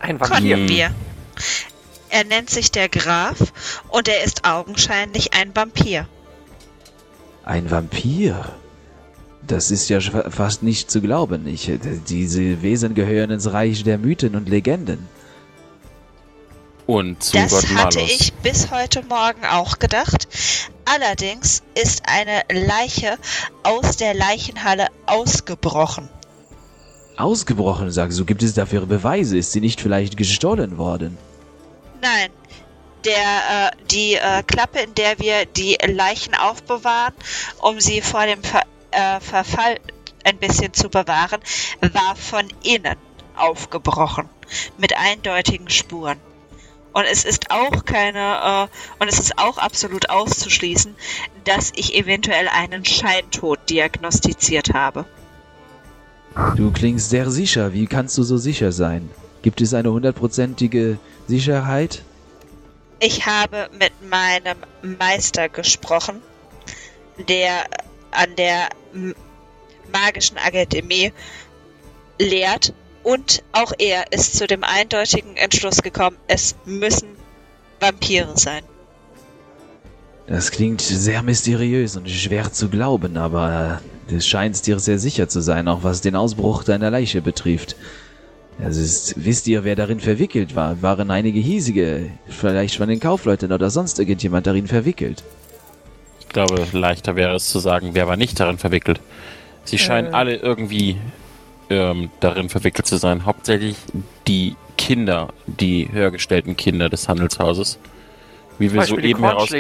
[0.01, 0.57] Ein Vampir.
[0.57, 0.91] Konnten wir.
[2.11, 3.53] Er nennt sich der Graf
[3.89, 6.07] und er ist augenscheinlich ein Vampir.
[7.45, 8.45] Ein Vampir?
[9.47, 11.47] Das ist ja fa- fast nicht zu glauben.
[11.47, 11.71] Ich,
[12.09, 15.09] diese Wesen gehören ins Reich der Mythen und Legenden.
[16.87, 18.11] Und zu Das Gott hatte Malos.
[18.11, 20.27] ich bis heute Morgen auch gedacht.
[20.87, 23.19] Allerdings ist eine Leiche
[23.63, 26.09] aus der Leichenhalle ausgebrochen.
[27.19, 28.25] Ausgebrochen, sagst du.
[28.25, 29.37] Gibt es dafür Beweise?
[29.37, 31.19] Ist sie nicht vielleicht gestohlen worden?
[32.01, 32.31] Nein,
[33.05, 37.15] der, äh, die äh, Klappe, in der wir die Leichen aufbewahren,
[37.61, 39.79] um sie vor dem Ver äh, Verfall
[40.25, 41.41] ein bisschen zu bewahren,
[41.81, 42.97] war von innen
[43.37, 44.29] aufgebrochen.
[44.79, 46.19] Mit eindeutigen Spuren.
[46.93, 50.95] Und es ist auch keine, äh, und es ist auch absolut auszuschließen,
[51.45, 55.05] dass ich eventuell einen Scheintod diagnostiziert habe.
[56.57, 57.73] Du klingst sehr sicher.
[57.73, 59.11] Wie kannst du so sicher sein?
[59.43, 62.03] Gibt es eine hundertprozentige Sicherheit?
[63.01, 64.59] Ich habe mit meinem
[64.99, 66.21] Meister gesprochen,
[67.29, 67.65] der
[68.11, 68.69] an der
[69.93, 71.13] Magischen Akademie
[72.19, 72.73] lehrt.
[73.05, 77.09] Und auch er ist zu dem eindeutigen Entschluss gekommen, es müssen
[77.81, 78.63] Vampire sein.
[80.27, 85.41] Das klingt sehr mysteriös und schwer zu glauben, aber du scheinst dir sehr sicher zu
[85.41, 87.77] sein, auch was den Ausbruch deiner Leiche betrifft.
[88.61, 90.83] Das ist, wisst ihr, wer darin verwickelt war?
[90.83, 95.23] Waren einige hiesige, vielleicht von den Kaufleuten oder sonst irgendjemand darin verwickelt?
[96.21, 99.01] Ich glaube, leichter wäre es zu sagen, wer war nicht darin verwickelt.
[99.65, 100.17] Sie scheinen Äh.
[100.17, 100.97] alle irgendwie
[101.71, 103.25] ähm, darin verwickelt zu sein.
[103.27, 103.77] Hauptsächlich
[104.27, 107.79] die Kinder, die höhergestellten Kinder des Handelshauses.
[108.59, 109.51] Wie wir soeben heraus...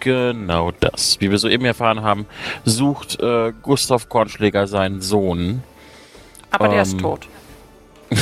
[0.00, 1.20] Genau das.
[1.20, 2.26] Wie wir soeben erfahren haben,
[2.64, 5.62] sucht äh, Gustav Kornschläger seinen Sohn.
[6.50, 7.28] Aber der ist Ähm, tot.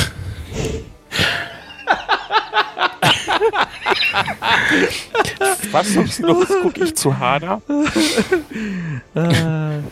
[5.73, 6.47] Was ist los?
[6.63, 7.61] Guck ich zu Hana?
[9.15, 9.83] Meine,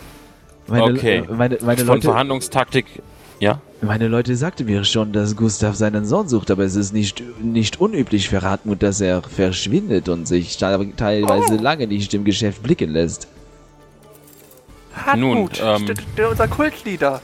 [0.69, 1.25] Okay.
[1.29, 2.87] Meine, meine, Von Leute, Verhandlungstaktik.
[3.41, 3.61] Ja?
[3.81, 7.81] meine Leute sagten mir schon, dass Gustav seinen Sohn sucht, aber es ist nicht, nicht
[7.81, 12.91] unüblich für Hartmut, dass er verschwindet und sich te- teilweise lange nicht im Geschäft blicken
[12.91, 13.27] lässt.
[14.95, 17.21] Hartmut, ähm, st- st- unser Kultleader.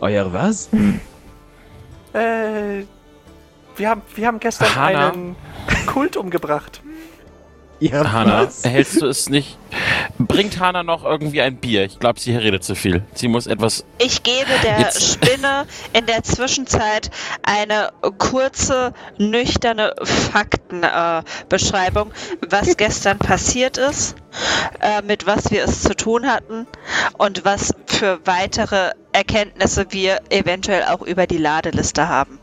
[0.00, 0.68] Euer was?
[2.12, 2.84] Äh,
[3.76, 5.12] wir haben, wir haben gestern Hana.
[5.12, 5.36] einen
[5.86, 6.82] Kult umgebracht.
[7.78, 9.58] Ihr Hanna, hältst du es nicht?
[10.18, 11.84] Bringt Hanna noch irgendwie ein Bier?
[11.84, 13.02] Ich glaube, sie redet zu viel.
[13.14, 13.84] Sie muss etwas.
[13.98, 17.10] Ich gebe der Jetzt- Spinne in der Zwischenzeit
[17.42, 24.16] eine kurze, nüchterne Faktenbeschreibung, äh, was gestern passiert ist,
[24.80, 26.66] äh, mit was wir es zu tun hatten
[27.18, 32.38] und was für weitere Erkenntnisse wir eventuell auch über die Ladeliste haben.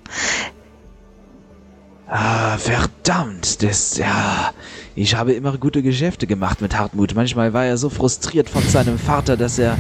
[2.08, 4.54] Ah, verdammt, das, ja.
[4.96, 7.16] Ich habe immer gute Geschäfte gemacht mit Hartmut.
[7.16, 9.78] Manchmal war er so frustriert von seinem Vater, dass er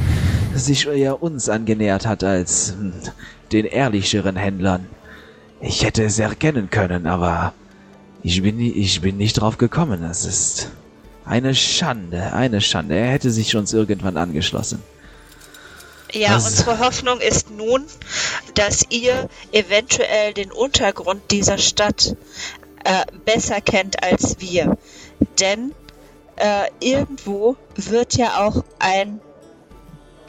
[0.56, 2.94] sich eher uns angenähert hat als hm,
[3.52, 4.88] den ehrlicheren Händlern.
[5.62, 7.54] Ich hätte es erkennen können, aber
[8.24, 10.02] ich bin, ich bin nicht drauf gekommen.
[10.02, 10.72] Das ist
[11.26, 12.96] eine Schande, eine Schande.
[12.96, 14.80] Er hätte sich uns irgendwann angeschlossen.
[16.14, 16.45] Ja, Was?
[16.47, 17.86] unsere Hoffnung ist nun,
[18.53, 22.16] dass ihr eventuell den Untergrund dieser Stadt
[22.84, 24.78] äh, besser kennt als wir.
[25.39, 25.74] Denn
[26.36, 29.20] äh, irgendwo wird ja auch ein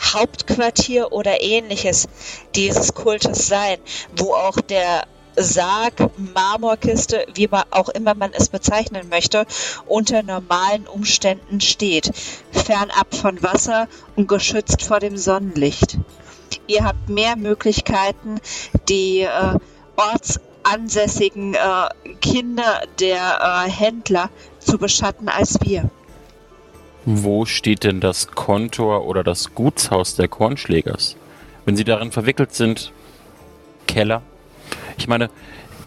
[0.01, 2.09] Hauptquartier oder ähnliches
[2.55, 3.79] dieses Kultes sein,
[4.17, 5.07] wo auch der
[5.37, 9.47] Sarg, Marmorkiste, wie man auch immer man es bezeichnen möchte,
[9.87, 12.13] unter normalen Umständen steht,
[12.53, 15.99] fernab von Wasser und geschützt vor dem Sonnenlicht.
[16.67, 18.41] Ihr habt mehr Möglichkeiten,
[18.89, 19.59] die äh,
[19.97, 24.31] ortsansässigen äh, Kinder der äh, Händler
[24.61, 25.91] zu beschatten als wir.
[27.05, 31.17] Wo steht denn das Kontor oder das Gutshaus der Kornschlägers?
[31.67, 32.93] Wenn sie darin verwickelt sind,
[33.87, 34.23] Keller?
[34.97, 35.31] Ich meine,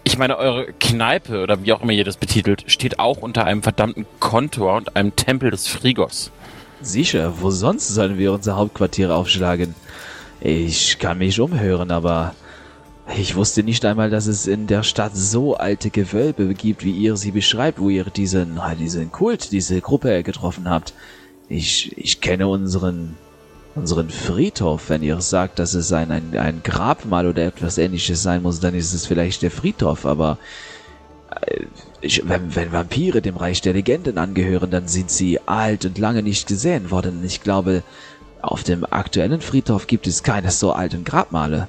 [0.03, 3.63] ich meine, eure Kneipe oder wie auch immer ihr das betitelt, steht auch unter einem
[3.63, 6.31] verdammten Kontor und einem Tempel des Frigos.
[6.81, 9.75] Sicher, wo sonst sollen wir unser Hauptquartier aufschlagen?
[10.39, 12.35] Ich kann mich umhören, aber
[13.15, 17.15] Ich wusste nicht einmal, dass es in der Stadt so alte Gewölbe gibt, wie ihr
[17.15, 20.93] sie beschreibt, wo ihr diesen, diesen Kult, diese Gruppe getroffen habt.
[21.47, 23.15] Ich, ich kenne unseren,
[23.77, 24.89] unseren Friedhof.
[24.89, 28.75] Wenn ihr sagt, dass es ein, ein, ein Grabmal oder etwas ähnliches sein muss, dann
[28.75, 30.37] ist es vielleicht der Friedhof, aber
[31.41, 31.65] äh,
[32.01, 36.23] ich, wenn, wenn Vampire dem Reich der Legenden angehören, dann sind sie alt und lange
[36.23, 37.23] nicht gesehen worden.
[37.25, 37.83] Ich glaube,
[38.41, 41.67] auf dem aktuellen Friedhof gibt es keine so alten Grabmale.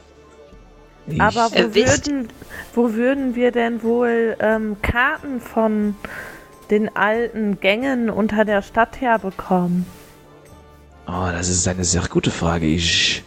[1.06, 2.28] Ich, Aber wo Äh, würden,
[2.74, 5.96] wo würden wir denn wohl ähm, Karten von
[6.70, 9.86] den alten Gängen unter der Stadt herbekommen?
[11.10, 12.66] Oh, das ist eine sehr gute Frage.
[12.66, 13.22] Ich,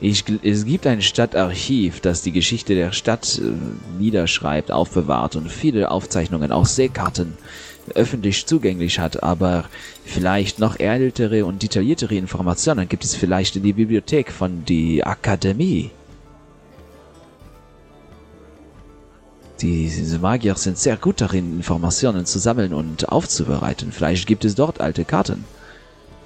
[0.00, 3.50] ich, es gibt ein Stadtarchiv, das die Geschichte der Stadt äh,
[3.98, 7.36] niederschreibt, aufbewahrt und viele Aufzeichnungen, auch Seekarten,
[7.96, 9.24] öffentlich zugänglich hat.
[9.24, 9.64] Aber
[10.04, 15.90] vielleicht noch ältere und detailliertere Informationen gibt es vielleicht in die Bibliothek von die Akademie.
[19.60, 23.90] Die, diese Magier sind sehr gut darin, Informationen zu sammeln und aufzubereiten.
[23.90, 25.44] Vielleicht gibt es dort alte Karten.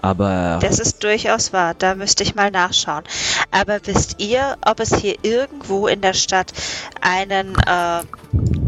[0.00, 3.04] Aber Das ist durchaus wahr, da müsste ich mal nachschauen.
[3.50, 6.52] Aber wisst ihr, ob es hier irgendwo in der Stadt
[7.00, 8.02] einen äh,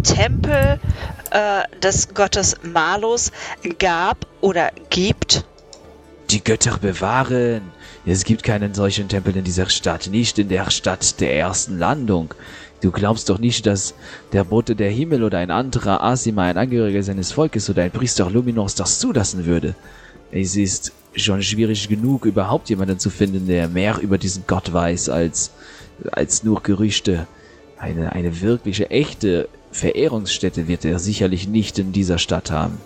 [0.03, 0.81] Tempel
[1.31, 3.31] äh, des Gottes Malus
[3.79, 5.45] gab oder gibt?
[6.31, 7.63] Die Götter bewahren.
[8.07, 12.35] Es gibt keinen solchen Tempel in dieser Stadt, nicht in der Stadt der ersten Landung.
[12.81, 13.95] Du glaubst doch nicht, dass
[14.33, 18.31] der Bote der Himmel oder ein anderer Asima, ein Angehöriger seines Volkes oder ein Priester
[18.31, 19.75] Luminos das zulassen würde.
[20.33, 25.09] Es ist schon schwierig genug, überhaupt jemanden zu finden, der mehr über diesen Gott weiß
[25.09, 25.51] als,
[26.13, 27.27] als nur Gerüchte.
[27.79, 32.79] Eine, eine wirkliche, echte Verehrungsstätte wird er sicherlich nicht in dieser Stadt haben.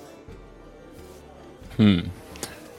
[1.77, 2.11] Hm.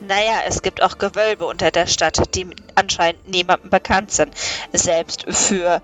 [0.08, 4.34] Naja, es gibt auch Gewölbe unter der Stadt, die anscheinend niemandem bekannt sind.
[4.72, 5.82] Selbst für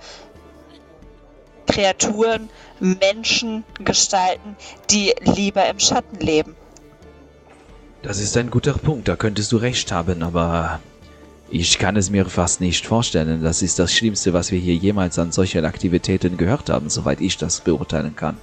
[1.67, 2.49] Kreaturen,
[2.79, 4.55] Menschen, Gestalten,
[4.89, 6.55] die lieber im Schatten leben.
[8.03, 10.79] Das ist ein guter Punkt, da könntest du recht haben, aber
[11.49, 13.43] ich kann es mir fast nicht vorstellen.
[13.43, 17.37] Das ist das Schlimmste, was wir hier jemals an solchen Aktivitäten gehört haben, soweit ich
[17.37, 18.37] das beurteilen kann.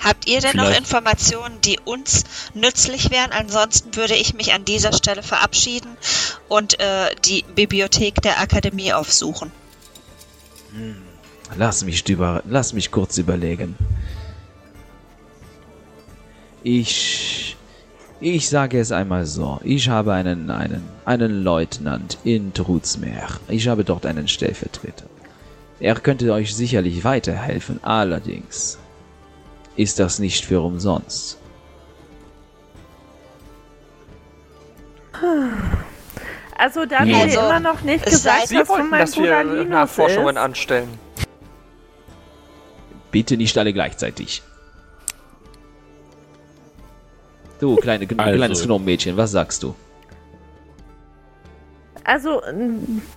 [0.00, 3.30] Habt ihr denn noch Vielleicht- Informationen, die uns nützlich wären?
[3.32, 5.96] Ansonsten würde ich mich an dieser Stelle verabschieden
[6.48, 9.50] und äh, die Bibliothek der Akademie aufsuchen.
[11.56, 13.76] Lass mich, über, lass mich kurz überlegen.
[16.62, 17.56] Ich,
[18.24, 19.60] ich sage es einmal so.
[19.64, 23.28] Ich habe einen, einen, einen Leutnant in Trutzmeer.
[23.48, 25.04] Ich habe dort einen Stellvertreter.
[25.78, 27.80] Er könnte euch sicherlich weiterhelfen.
[27.82, 28.78] Allerdings
[29.76, 31.36] ist das nicht für umsonst.
[36.56, 37.12] Also da Nee.
[37.12, 39.68] mir Also, immer noch nicht es gesagt sei- wo wollten, mein dass Bruder wir Linus
[39.68, 40.42] Nachforschungen ist.
[40.42, 40.88] anstellen.
[43.10, 44.42] Bitte nicht alle gleichzeitig.
[47.60, 48.36] Du, kleine, Also.
[48.36, 49.74] kleines Gnommädchen, was sagst du?
[52.06, 52.42] Also,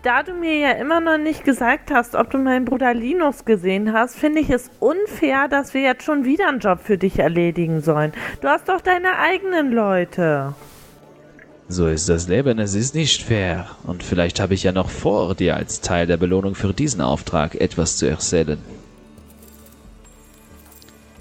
[0.01, 3.91] da du mir ja immer noch nicht gesagt hast, ob du meinen Bruder Linus gesehen
[3.91, 7.81] hast, finde ich es unfair, dass wir jetzt schon wieder einen Job für dich erledigen
[7.81, 8.13] sollen.
[8.39, 10.53] Du hast doch deine eigenen Leute.
[11.67, 13.67] So ist das Leben, es ist nicht fair.
[13.83, 17.55] Und vielleicht habe ich ja noch vor, dir als Teil der Belohnung für diesen Auftrag
[17.55, 18.57] etwas zu erzählen.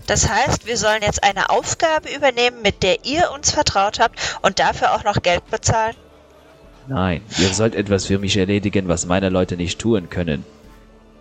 [0.06, 4.58] Das heißt, wir sollen jetzt eine Aufgabe übernehmen, mit der ihr uns vertraut habt und
[4.58, 5.96] dafür auch noch Geld bezahlen?
[6.88, 10.44] Nein, ihr sollt etwas für mich erledigen, was meine Leute nicht tun können.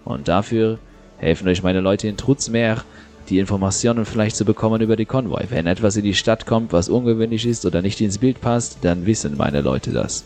[0.04, 0.78] Und dafür
[1.18, 2.84] helfen euch meine Leute in Trutzmeer,
[3.30, 5.46] die Informationen vielleicht zu bekommen über die Konvoi.
[5.50, 9.08] Wenn etwas in die Stadt kommt, was ungewöhnlich ist oder nicht ins Bild passt, dann
[9.08, 10.24] wissen meine Leute das.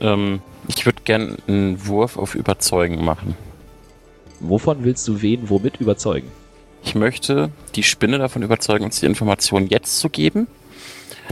[0.00, 3.34] Ähm, ich würde gern einen Wurf auf Überzeugen machen.
[4.38, 6.30] Wovon willst du wen womit überzeugen?
[6.84, 10.46] Ich möchte die Spinne davon überzeugen, uns die Information jetzt zu geben.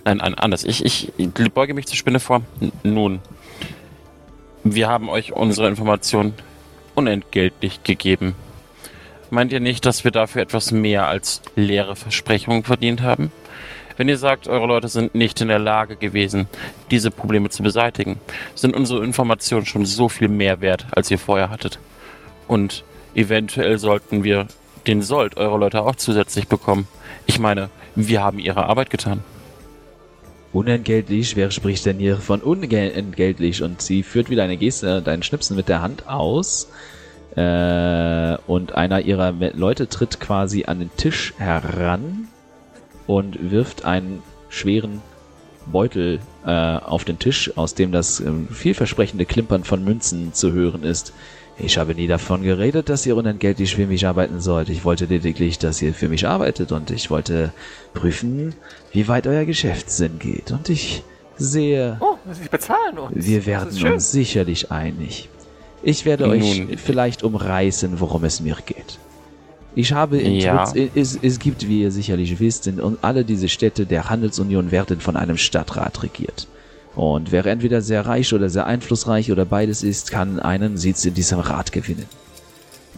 [0.04, 0.64] Nein, an- anders.
[0.64, 1.12] Ich, ich
[1.52, 2.42] beuge mich zur Spinne vor.
[2.82, 3.20] Nun,
[4.64, 6.34] wir haben euch unsere Information
[6.94, 8.34] unentgeltlich gegeben.
[9.30, 13.32] Meint ihr nicht, dass wir dafür etwas mehr als leere Versprechungen verdient haben?
[13.96, 16.48] Wenn ihr sagt, eure Leute sind nicht in der Lage gewesen,
[16.90, 18.18] diese Probleme zu beseitigen,
[18.54, 21.78] sind unsere Informationen schon so viel mehr wert, als ihr vorher hattet.
[22.48, 22.82] Und
[23.14, 24.46] eventuell sollten wir
[24.86, 26.88] den Sold eurer Leute auch zusätzlich bekommen.
[27.26, 29.22] Ich meine, wir haben ihre Arbeit getan.
[30.52, 31.36] Unentgeltlich?
[31.36, 33.62] Wer spricht denn hier von unentgeltlich?
[33.62, 36.70] Und sie führt wieder eine Geste, deinen Schnipsen mit der Hand aus.
[37.36, 42.26] Äh, und einer ihrer Leute tritt quasi an den Tisch heran
[43.06, 45.00] und wirft einen schweren
[45.66, 50.82] Beutel äh, auf den Tisch, aus dem das ähm, vielversprechende Klimpern von Münzen zu hören
[50.82, 51.12] ist.
[51.58, 54.70] Ich habe nie davon geredet, dass ihr unentgeltlich für mich arbeiten sollt.
[54.70, 57.52] Ich wollte lediglich, dass ihr für mich arbeitet und ich wollte
[57.92, 58.54] prüfen,
[58.92, 60.52] wie weit euer Geschäftssinn geht.
[60.52, 61.02] Und ich
[61.36, 63.26] sehe, Oh, sie bezahlen uns.
[63.26, 65.28] wir werden uns sicherlich einig.
[65.82, 66.76] Ich werde euch Nun.
[66.78, 68.98] vielleicht umreißen, worum es mir geht.
[69.74, 70.64] Ich habe in Ja.
[70.64, 74.72] Trutz, es, es gibt, wie ihr sicherlich wisst, in und alle diese Städte der Handelsunion
[74.72, 76.48] werden von einem Stadtrat regiert.
[77.00, 81.14] Und wer entweder sehr reich oder sehr einflussreich oder beides ist, kann einen Sitz in
[81.14, 82.04] diesem Rat gewinnen.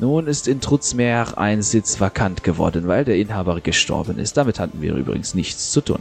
[0.01, 4.37] Nun ist in Trutzmeer ein Sitz vakant geworden, weil der Inhaber gestorben ist.
[4.37, 6.01] Damit hatten wir übrigens nichts zu tun.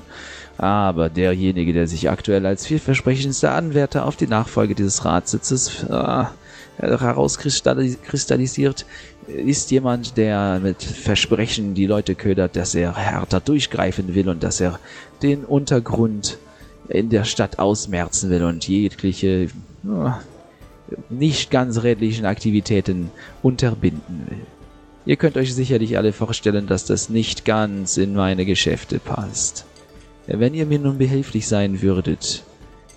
[0.58, 6.24] Aber derjenige, der sich aktuell als vielversprechendster Anwärter auf die Nachfolge dieses Ratssitzes äh,
[6.80, 8.88] herauskristallisiert,
[9.28, 14.60] ist jemand, der mit Versprechen die Leute ködert, dass er härter durchgreifen will und dass
[14.60, 14.80] er
[15.22, 16.40] den Untergrund
[16.92, 19.48] in der Stadt ausmerzen will und jegliche
[21.10, 23.12] nicht ganz redlichen Aktivitäten
[23.42, 24.46] unterbinden will.
[25.06, 29.66] Ihr könnt euch sicherlich alle vorstellen, dass das nicht ganz in meine Geschäfte passt.
[30.28, 32.44] Wenn ihr mir nun behilflich sein würdet,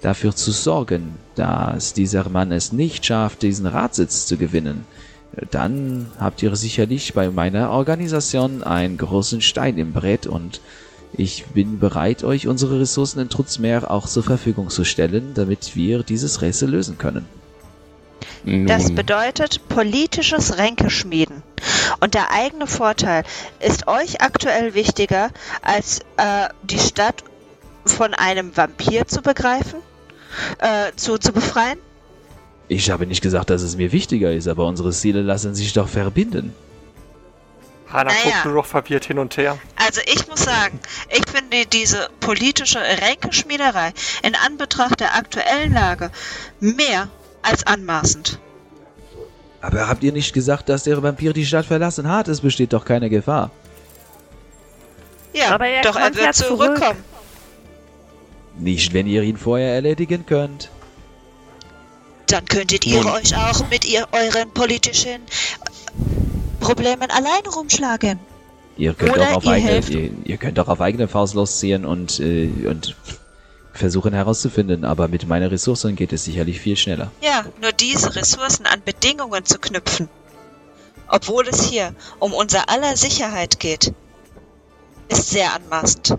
[0.03, 4.85] dafür zu sorgen, dass dieser Mann es nicht schafft, diesen Ratssitz zu gewinnen,
[5.51, 10.61] dann habt ihr sicherlich bei meiner Organisation einen großen Stein im Brett und
[11.17, 16.03] ich bin bereit, euch unsere Ressourcen in Trutzmeer auch zur Verfügung zu stellen, damit wir
[16.03, 17.27] dieses Rätsel lösen können.
[18.45, 21.43] Das bedeutet politisches Ränkeschmieden.
[22.01, 23.25] Und der eigene Vorteil
[23.61, 25.31] ist euch aktuell wichtiger,
[25.62, 27.25] als äh, die Stadt
[27.87, 29.81] von einem Vampir zu begreifen,
[30.59, 31.79] äh, zu, zu befreien?
[32.69, 35.89] Ich habe nicht gesagt, dass es mir wichtiger ist, aber unsere Ziele lassen sich doch
[35.89, 36.53] verbinden.
[37.95, 38.23] Hanna Naja.
[38.25, 39.57] guckt nur noch verwirrt hin und her.
[39.77, 40.81] Also ich muss sagen,
[41.11, 43.93] ich finde diese politische Ränkeschmiederei
[44.23, 46.11] in Anbetracht der aktuellen Lage
[46.61, 47.09] mehr
[47.43, 48.39] als anmaßend.
[49.63, 52.29] Aber habt ihr nicht gesagt, dass der Vampir die Stadt verlassen hat?
[52.29, 53.51] Es besteht doch keine Gefahr.
[55.33, 56.59] Ja, Aber er doch er wird zurück.
[56.77, 57.05] zurückkommen.
[58.59, 60.69] Nicht, wenn ihr ihn vorher erledigen könnt.
[62.27, 63.13] Dann könntet ihr Nun.
[63.13, 65.23] euch auch mit ihr euren politischen
[66.65, 68.19] Problemen alleine rumschlagen.
[68.77, 71.85] Ihr könnt Oder doch auf ihr eigene, ihr, ihr könnt doch auf eigene Faust losziehen
[71.85, 72.97] und, äh, und
[73.73, 77.11] versuchen herauszufinden, aber mit meinen Ressourcen geht es sicherlich viel schneller.
[77.21, 80.09] Ja, nur diese Ressourcen an Bedingungen zu knüpfen.
[81.09, 83.93] Obwohl es hier um unser aller Sicherheit geht,
[85.09, 86.19] ist sehr anmaßend.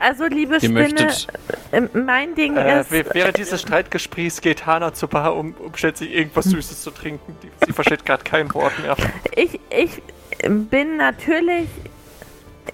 [0.00, 1.26] Also, liebe ihr Spinne, möchtet,
[1.72, 2.90] äh, mein Ding Äh, ist.
[2.90, 7.36] wäh- während dieses Streitgesprächs geht Hana zur Bar, um, um sich irgendwas Süßes zu trinken.
[7.66, 8.96] Sie versteht gerade kein Wort mehr.
[9.36, 10.02] Ich, ich
[10.48, 11.68] bin natürlich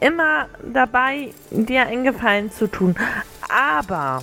[0.00, 2.94] immer dabei, dir einen Gefallen zu tun.
[3.48, 4.22] Aber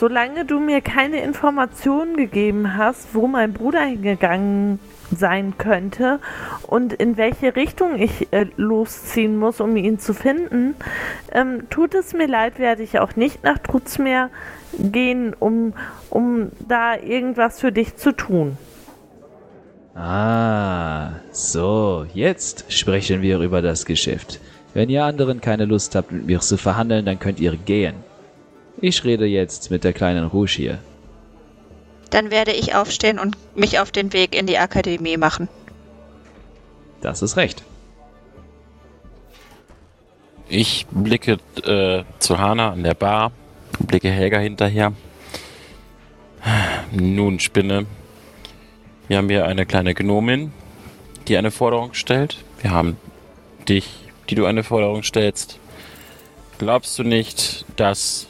[0.00, 4.78] solange du mir keine Informationen gegeben hast, wo mein Bruder hingegangen
[5.14, 6.20] sein könnte
[6.66, 10.74] und in welche Richtung ich äh, losziehen muss, um ihn zu finden,
[11.32, 14.30] ähm, tut es mir leid, werde ich auch nicht nach Trutzmeer
[14.78, 15.74] gehen, um,
[16.08, 18.56] um da irgendwas für dich zu tun.
[19.94, 24.40] Ah, so, jetzt sprechen wir über das Geschäft.
[24.72, 28.09] Wenn ihr anderen keine Lust habt, mit mir zu verhandeln, dann könnt ihr gehen.
[28.80, 30.78] Ich rede jetzt mit der kleinen Rouge hier.
[32.10, 35.48] Dann werde ich aufstehen und mich auf den Weg in die Akademie machen.
[37.00, 37.62] Das ist recht.
[40.50, 43.32] ich blicke äh, zu Hana an der Bar,
[43.78, 44.92] blicke Helga hinterher.
[46.90, 47.86] Nun, Spinne.
[49.08, 50.52] Wir haben hier eine kleine Gnomin,
[51.28, 52.38] die eine Forderung stellt.
[52.60, 52.96] Wir haben
[53.68, 53.88] dich,
[54.28, 55.58] die du eine Forderung stellst.
[56.58, 58.26] Glaubst du nicht, dass...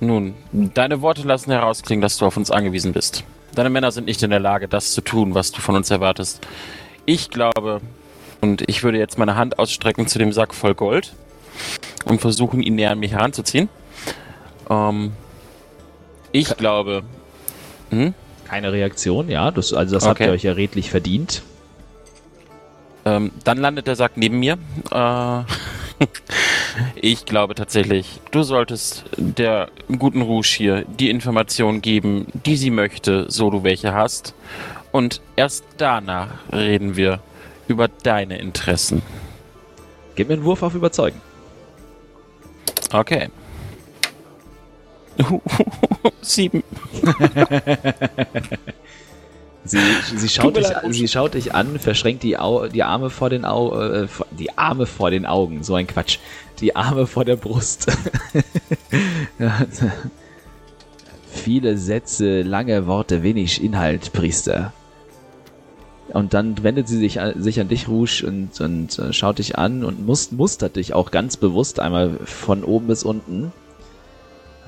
[0.00, 3.24] Nun, deine Worte lassen herausklingen, dass du auf uns angewiesen bist.
[3.54, 6.46] Deine Männer sind nicht in der Lage, das zu tun, was du von uns erwartest.
[7.06, 7.80] Ich glaube,
[8.40, 11.14] und ich würde jetzt meine Hand ausstrecken zu dem Sack voll Gold
[12.04, 13.68] und versuchen, ihn näher an mich heranzuziehen.
[14.70, 15.12] Ähm,
[16.30, 17.02] ich glaube.
[17.90, 18.14] Hm?
[18.44, 19.50] Keine Reaktion, ja.
[19.50, 20.26] Das, also das habt Okay.
[20.28, 21.42] ihr euch ja redlich verdient.
[23.04, 24.58] Ähm, dann landet der Sack neben mir.
[24.92, 25.42] Äh,
[26.96, 29.68] ich glaube tatsächlich, du solltest der
[29.98, 34.34] guten Rouge hier die Informationen geben, die sie möchte, so du welche hast.
[34.92, 37.20] Und erst danach reden wir
[37.66, 39.02] über deine Interessen.
[40.14, 41.20] Gib mir einen Wurf auf Überzeugen.
[42.92, 43.28] Okay.
[46.22, 46.62] Sieben.
[49.68, 49.78] Sie,
[50.16, 50.94] sie, schaut, dich, Rouge.
[50.94, 54.86] sie schaut dich an, verschränkt die, Au, die Arme vor den Au, äh, die Arme
[54.86, 55.62] vor den Augen.
[55.62, 56.18] So ein Quatsch.
[56.60, 57.86] Die Arme vor der Brust.
[61.30, 64.72] Viele Sätze, lange Worte, wenig Inhalt, Priester.
[66.12, 69.58] Und dann wendet sie sich, an- sich an dich, Rouge, und, und äh, schaut dich
[69.58, 73.52] an und must, mustert dich auch ganz bewusst einmal von oben bis unten.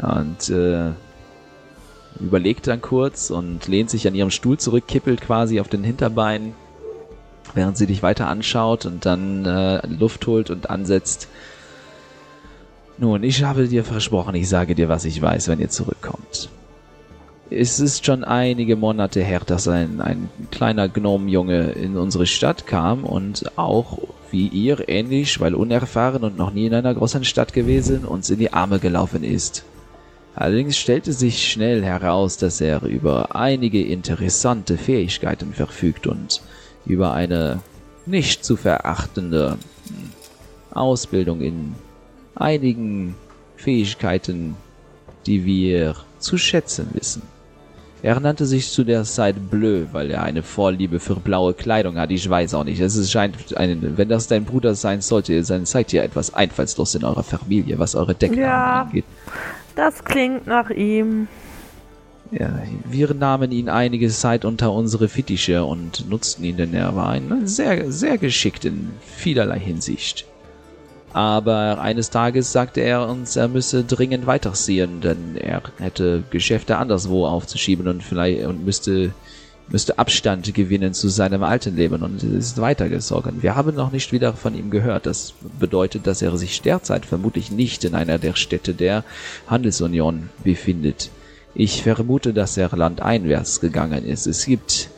[0.00, 0.90] Und äh,
[2.20, 6.54] überlegt dann kurz und lehnt sich an ihrem Stuhl zurück, kippelt quasi auf den Hinterbeinen,
[7.54, 11.28] während sie dich weiter anschaut und dann äh, Luft holt und ansetzt.
[12.98, 16.50] Nun, ich habe dir versprochen, ich sage dir, was ich weiß, wenn ihr zurückkommt.
[17.48, 23.04] Es ist schon einige Monate her, dass ein, ein kleiner Gnomenjunge in unsere Stadt kam
[23.04, 23.98] und auch
[24.30, 28.38] wie ihr ähnlich, weil unerfahren und noch nie in einer großen Stadt gewesen, uns in
[28.38, 29.64] die Arme gelaufen ist.
[30.34, 36.40] Allerdings stellte sich schnell heraus, dass er über einige interessante Fähigkeiten verfügt und
[36.86, 37.60] über eine
[38.06, 39.58] nicht zu verachtende
[39.88, 40.10] hm,
[40.70, 41.74] Ausbildung in
[42.34, 43.16] einigen
[43.56, 44.56] Fähigkeiten,
[45.26, 47.22] die wir zu schätzen wissen.
[48.02, 52.10] Er nannte sich zu der Zeit Bleu, weil er eine Vorliebe für blaue Kleidung hat.
[52.10, 52.80] Ich weiß auch nicht.
[52.80, 57.04] Es scheint, ein, wenn das dein Bruder sein sollte, dann seid ihr etwas einfallslos in
[57.04, 58.82] eurer Familie, was eure Decknamen Ja.
[58.82, 59.04] angeht.
[59.76, 61.28] Das klingt nach ihm.
[62.30, 67.08] Ja, wir nahmen ihn einige Zeit unter unsere Fittiche und nutzten ihn, denn er war
[67.10, 70.26] ein sehr, sehr geschickt in vielerlei Hinsicht.
[71.12, 77.26] Aber eines Tages sagte er uns, er müsse dringend weiterziehen, denn er hätte Geschäfte anderswo
[77.26, 79.12] aufzuschieben und vielleicht und müsste,
[79.70, 83.42] müsste Abstand gewinnen zu seinem alten Leben und ist weitergezogen.
[83.42, 85.06] Wir haben noch nicht wieder von ihm gehört.
[85.06, 89.04] Das bedeutet, dass er sich derzeit vermutlich nicht in einer der Städte der
[89.46, 91.10] Handelsunion befindet.
[91.54, 94.26] Ich vermute, dass er landeinwärts gegangen ist.
[94.26, 94.90] Es gibt,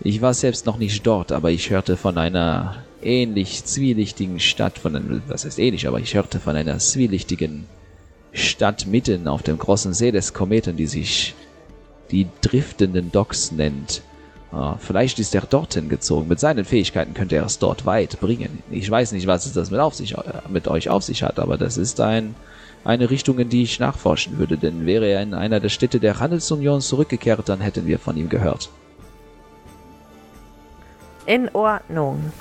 [0.00, 4.96] ich war selbst noch nicht dort, aber ich hörte von einer ähnlich zwielichtigen Stadt, von
[4.96, 7.66] einem, was heißt ähnlich, aber ich hörte von einer zwielichtigen
[8.32, 11.34] Stadt mitten auf dem großen See des Kometen, die sich
[12.10, 14.02] die driftenden Docks nennt.
[14.50, 16.28] Ah, vielleicht ist er dorthin gezogen.
[16.28, 18.62] Mit seinen Fähigkeiten könnte er es dort weit bringen.
[18.70, 21.38] Ich weiß nicht, was es das mit, auf sich, äh, mit euch auf sich hat,
[21.38, 22.34] aber das ist ein,
[22.82, 26.18] eine Richtung, in die ich nachforschen würde, denn wäre er in einer der Städte der
[26.18, 28.70] Handelsunion zurückgekehrt, dann hätten wir von ihm gehört.
[31.26, 32.32] In Ordnung.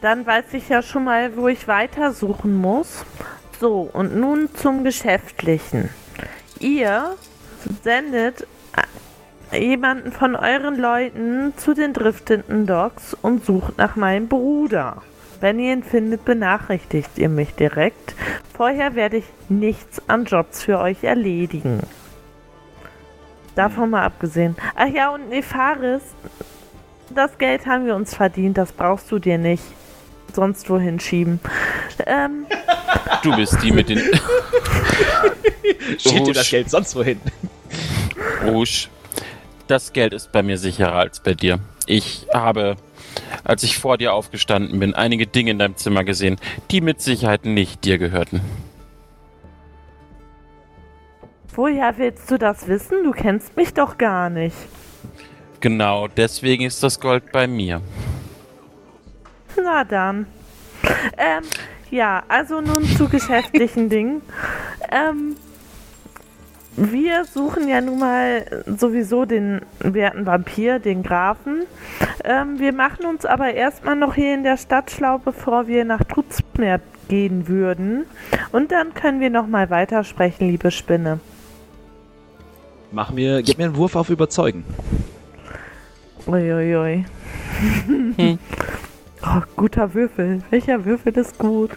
[0.00, 3.04] Dann weiß ich ja schon mal, wo ich weitersuchen muss.
[3.60, 5.90] So, und nun zum Geschäftlichen.
[6.58, 7.16] Ihr
[7.84, 8.46] sendet
[9.52, 15.02] jemanden von euren Leuten zu den driftenden Docks und sucht nach meinem Bruder.
[15.40, 18.14] Wenn ihr ihn findet, benachrichtigt ihr mich direkt.
[18.56, 21.80] Vorher werde ich nichts an Jobs für euch erledigen.
[23.54, 24.56] Davon mal abgesehen.
[24.76, 26.02] Ach ja, und Nefaris,
[27.08, 29.64] das Geld haben wir uns verdient, das brauchst du dir nicht
[30.34, 31.40] sonst wohin schieben.
[32.06, 32.46] Ähm,
[33.22, 33.98] Du bist die mit den.
[35.98, 36.50] Schiebt ihr das.
[36.50, 37.20] Geld sonst wohin?
[38.44, 38.88] Rouge.
[39.70, 41.60] Das Geld ist bei mir sicherer als bei dir.
[41.86, 42.74] Ich habe,
[43.44, 46.38] als ich vor dir aufgestanden bin, einige Dinge in deinem Zimmer gesehen,
[46.72, 48.40] die mit Sicherheit nicht dir gehörten.
[51.60, 53.04] woher willst du das wissen?
[53.04, 54.56] Du kennst mich doch gar nicht.
[55.60, 57.82] Genau deswegen ist das Gold bei mir.
[59.62, 60.26] Na dann.
[61.18, 61.44] Ähm,
[61.90, 64.22] ja, also nun zu geschäftlichen Dingen.
[64.90, 65.36] Ähm,
[66.76, 71.62] wir suchen ja nun mal sowieso den werten Vampir, den Grafen.
[72.24, 76.04] Ähm, wir machen uns aber erstmal noch hier in der Stadt schlau, bevor wir nach
[76.04, 78.06] Trutzmeer gehen würden.
[78.52, 81.20] Und dann können wir noch mal weitersprechen, liebe Spinne.
[82.92, 84.64] Mach mir, gib mir einen Wurf auf Überzeugen.
[86.26, 87.04] Uiuiui.
[89.22, 90.42] oh, guter Würfel.
[90.50, 91.70] Welcher Würfel ist gut?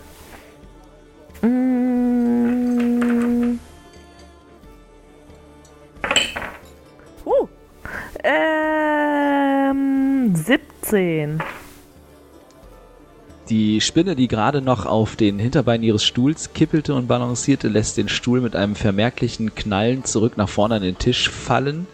[1.42, 1.74] Mm.
[7.26, 7.48] Uh.
[8.24, 11.42] Ähm, 17.
[13.50, 18.08] Die Spinne, die gerade noch auf den Hinterbeinen ihres Stuhls kippelte und balancierte, lässt den
[18.08, 21.86] Stuhl mit einem vermerklichen Knallen zurück nach vorne an den Tisch fallen,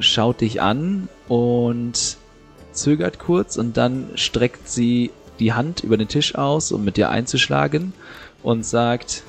[0.00, 2.16] schaut dich an und
[2.72, 7.08] zögert kurz und dann streckt sie die Hand über den Tisch aus, um mit dir
[7.08, 7.92] einzuschlagen
[8.42, 9.22] und sagt,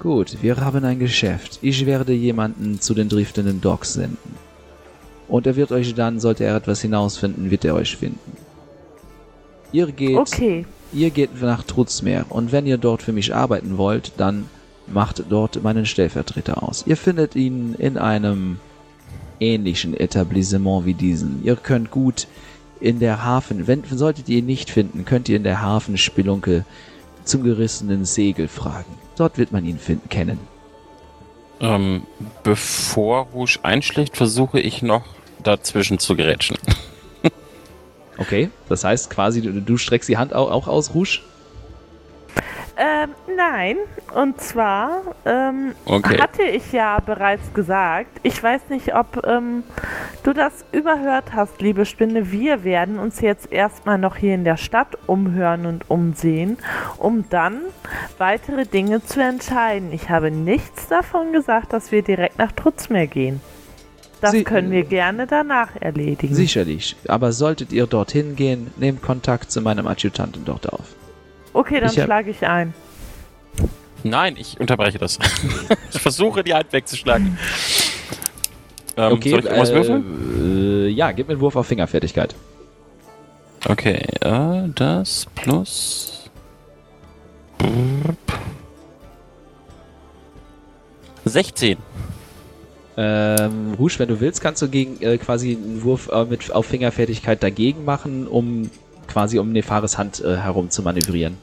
[0.00, 1.58] gut, wir haben ein Geschäft.
[1.62, 4.34] Ich werde jemanden zu den driftenden Docks senden.
[5.28, 8.36] Und er wird euch dann, sollte er etwas hinausfinden, wird er euch finden.
[9.72, 10.66] Ihr geht Okay.
[10.92, 14.46] Ihr geht nach Trutzmeer und wenn ihr dort für mich arbeiten wollt, dann
[14.88, 16.84] macht dort meinen Stellvertreter aus.
[16.84, 18.58] Ihr findet ihn in einem
[19.38, 21.44] ähnlichen Etablissement wie diesen.
[21.44, 22.26] Ihr könnt gut
[22.80, 26.64] in der Hafen, wenn solltet ihr ihn nicht finden, könnt ihr in der Hafenspelunke
[27.24, 28.99] zum gerissenen Segel fragen.
[29.20, 30.38] Dort wird man ihn finden, kennen.
[31.60, 32.04] Ähm,
[32.42, 35.04] bevor Rouge einschlägt, versuche ich noch
[35.42, 36.56] dazwischen zu gerätschen.
[38.16, 41.20] Okay, das heißt quasi, du, du streckst die Hand auch, auch aus, Rouge?
[42.82, 43.76] Ähm, nein.
[44.14, 46.18] Und zwar ähm, Okay.
[46.18, 49.64] hatte ich ja bereits gesagt, ich weiß nicht, ob ähm,
[50.22, 52.32] du das überhört hast, liebe Spinne.
[52.32, 56.56] Wir werden uns jetzt erstmal noch hier in der Stadt umhören und umsehen,
[56.96, 57.60] um dann
[58.16, 59.92] weitere Dinge zu entscheiden.
[59.92, 63.42] Ich habe nichts davon gesagt, dass wir direkt nach Trutzmeer gehen.
[64.22, 66.34] Das Sie- können wir gerne danach erledigen.
[66.34, 66.96] Sicherlich.
[67.08, 70.94] Aber solltet ihr dorthin gehen, nehmt Kontakt zu meinem Adjutanten dort auf.
[71.52, 72.74] Okay, dann Ich hab- schlage ich ein.
[74.02, 75.18] Nein, ich unterbreche das.
[75.92, 77.38] ich versuche die Hand wegzuschlagen.
[78.96, 80.86] Ähm, Okay, soll ich irgendwas würfeln?
[80.86, 82.34] äh, ja, gib mir einen Wurf auf Fingerfertigkeit.
[83.68, 86.30] Okay, äh, das plus.
[91.24, 91.76] 16.
[92.96, 96.66] Ähm, Rouge, wenn du willst, kannst du gegen äh, quasi einen Wurf äh, mit auf
[96.66, 98.70] Fingerfertigkeit dagegen machen, um
[99.10, 101.36] quasi um Nefares Hand äh, herum zu manövrieren.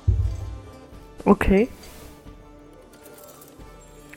[1.26, 1.68] Okay.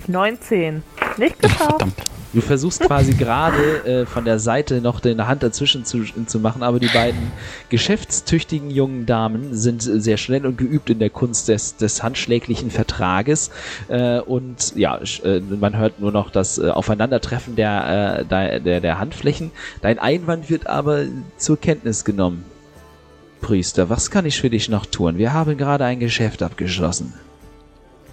[0.06, 0.82] 19.
[1.18, 1.70] Nicht geschafft.
[1.70, 1.94] Verdammt.
[2.32, 6.62] Du versuchst quasi gerade äh, von der Seite noch deine Hand dazwischen zu, zu machen,
[6.62, 7.32] aber die beiden
[7.68, 13.50] geschäftstüchtigen jungen Damen sind sehr schnell und geübt in der Kunst des, des handschläglichen Vertrages.
[13.88, 18.80] Äh, und ja, äh, man hört nur noch das äh, Aufeinandertreffen der, äh, der, der,
[18.80, 19.50] der Handflächen.
[19.82, 22.44] Dein Einwand wird aber zur Kenntnis genommen.
[23.40, 25.18] Priester, was kann ich für dich noch tun?
[25.18, 27.14] Wir haben gerade ein Geschäft abgeschlossen.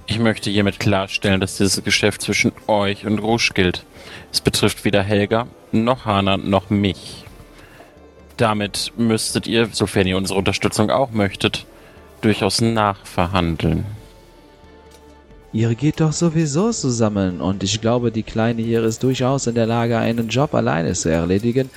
[0.06, 3.84] Ich möchte hiermit klarstellen, dass dieses Geschäft zwischen euch und Rouge gilt.
[4.32, 7.26] Es betrifft weder Helga, noch Hana, noch mich.
[8.38, 11.66] Damit müsstet ihr, sofern ihr unsere Unterstützung auch möchtet,
[12.22, 13.86] durchaus nachverhandeln.
[15.54, 19.66] Ihr geht doch sowieso zusammen und ich glaube, die Kleine hier ist durchaus in der
[19.66, 21.70] Lage, einen Job alleine zu erledigen.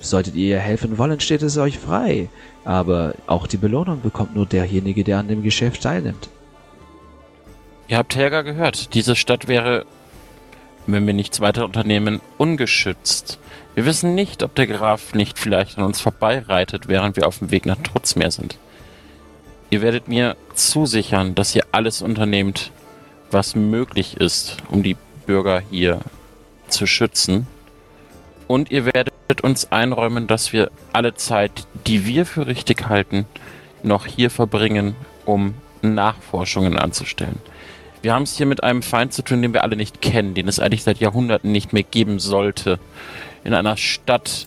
[0.00, 2.28] Solltet ihr ihr helfen wollen, steht es euch frei.
[2.64, 6.28] Aber auch die Belohnung bekommt nur derjenige, der an dem Geschäft teilnimmt.
[7.88, 8.94] Ihr habt Helga gehört.
[8.94, 9.86] Diese Stadt wäre,
[10.86, 13.38] wenn wir nichts weiter unternehmen, ungeschützt.
[13.74, 17.50] Wir wissen nicht, ob der Graf nicht vielleicht an uns vorbeireitet, während wir auf dem
[17.50, 18.58] Weg nach Trutzmeer sind.
[19.70, 22.70] Ihr werdet mir zusichern, dass ihr alles unternehmt,
[23.30, 24.96] was möglich ist, um die
[25.26, 26.00] Bürger hier
[26.68, 27.46] zu schützen.
[28.48, 33.26] Und ihr werdet uns einräumen, dass wir alle Zeit, die wir für richtig halten,
[33.82, 34.96] noch hier verbringen,
[35.26, 37.38] um Nachforschungen anzustellen.
[38.00, 40.48] Wir haben es hier mit einem Feind zu tun, den wir alle nicht kennen, den
[40.48, 42.78] es eigentlich seit Jahrhunderten nicht mehr geben sollte.
[43.44, 44.46] In einer Stadt,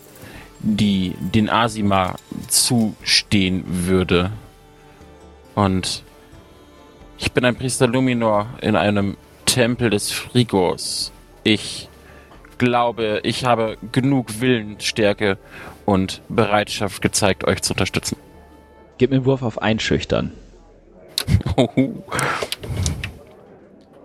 [0.60, 2.16] die den Asima
[2.48, 4.32] zustehen würde.
[5.54, 6.04] Und
[7.18, 11.12] ich bin ein Priester Luminor in einem Tempel des Frigors.
[11.44, 11.88] Ich
[12.62, 15.40] glaube, ich habe genug Willensstärke
[15.86, 18.18] und Bereitschaft gezeigt, euch zu unterstützen.
[19.00, 20.32] Gib mir einen Wurf auf Einschüchtern.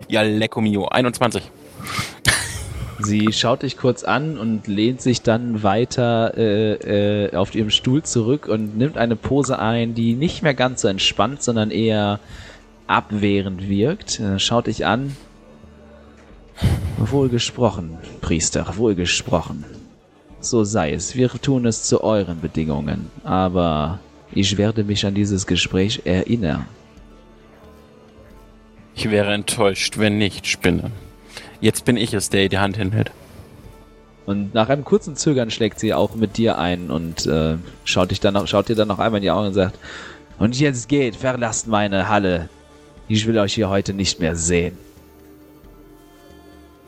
[0.09, 0.87] Ja, lecco mio.
[0.87, 1.43] 21.
[2.99, 8.03] Sie schaut dich kurz an und lehnt sich dann weiter äh, äh, auf ihrem Stuhl
[8.03, 12.21] zurück und nimmt eine Pose ein, die nicht mehr ganz so entspannt, sondern eher
[12.87, 14.21] abwehrend wirkt.
[14.21, 15.17] Äh, schaut dich an.
[16.97, 19.63] Wohl gesprochen, Priester, wohl gesprochen.
[20.39, 23.99] So sei es, wir tun es zu euren Bedingungen, aber
[24.31, 26.65] ich werde mich an dieses Gespräch erinnern.
[28.95, 30.91] Ich wäre enttäuscht, wenn nicht, Spinne.
[31.61, 33.11] Jetzt bin ich es, der ihr die Hand hinhält.
[34.25, 38.19] Und nach einem kurzen Zögern schlägt sie auch mit dir ein und äh, schaut, dich
[38.19, 39.79] dann noch, schaut dir dann noch einmal in die Augen und sagt,
[40.39, 42.49] und jetzt geht, verlasst meine Halle.
[43.07, 44.77] Ich will euch hier heute nicht mehr sehen.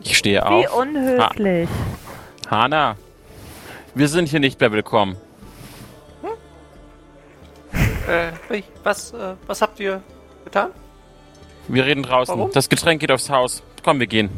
[0.02, 0.78] Ich stehe Wie auf.
[0.78, 1.70] unhöflich.
[2.50, 2.96] Hana,
[3.96, 5.18] wir sind hier nicht mehr willkommen.
[8.08, 8.64] Äh, wie?
[8.84, 10.02] was, äh, was habt ihr
[10.44, 10.72] getan?
[11.68, 12.36] Wir reden draußen.
[12.36, 12.52] Warum?
[12.52, 13.62] Das Getränk geht aufs Haus.
[13.84, 14.30] Komm, wir gehen.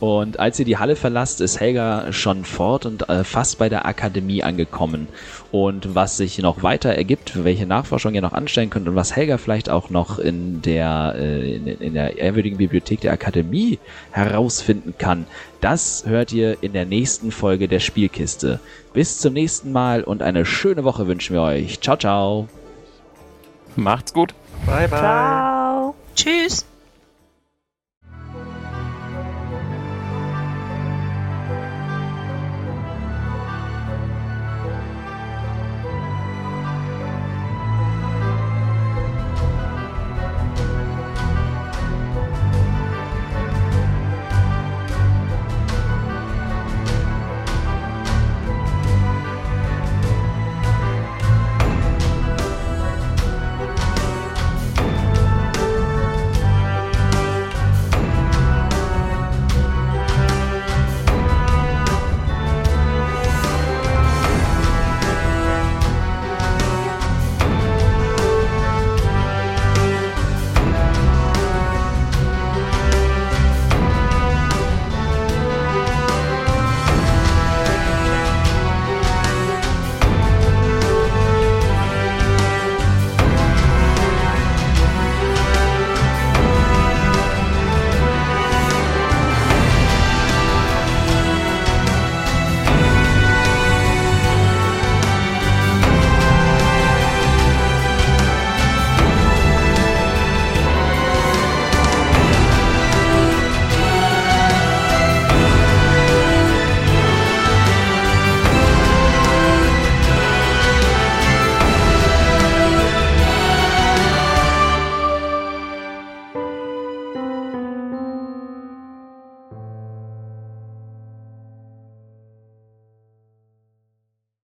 [0.00, 3.84] Und als ihr die Halle verlasst, ist Helga schon fort und äh, fast bei der
[3.84, 5.08] Akademie angekommen.
[5.50, 9.38] Und was sich noch weiter ergibt, welche Nachforschung ihr noch anstellen könnt und was Helga
[9.38, 13.80] vielleicht auch noch in der, äh, in, in der ehrwürdigen Bibliothek der Akademie
[14.12, 15.26] herausfinden kann,
[15.60, 18.60] das hört ihr in der nächsten Folge der Spielkiste.
[18.92, 21.80] Bis zum nächsten Mal und eine schöne Woche wünschen wir euch.
[21.80, 22.48] Ciao, ciao.
[23.74, 24.32] Macht's gut.
[24.64, 24.98] Bye, bye.
[24.98, 25.94] Ciao.
[26.14, 26.66] Tschüss.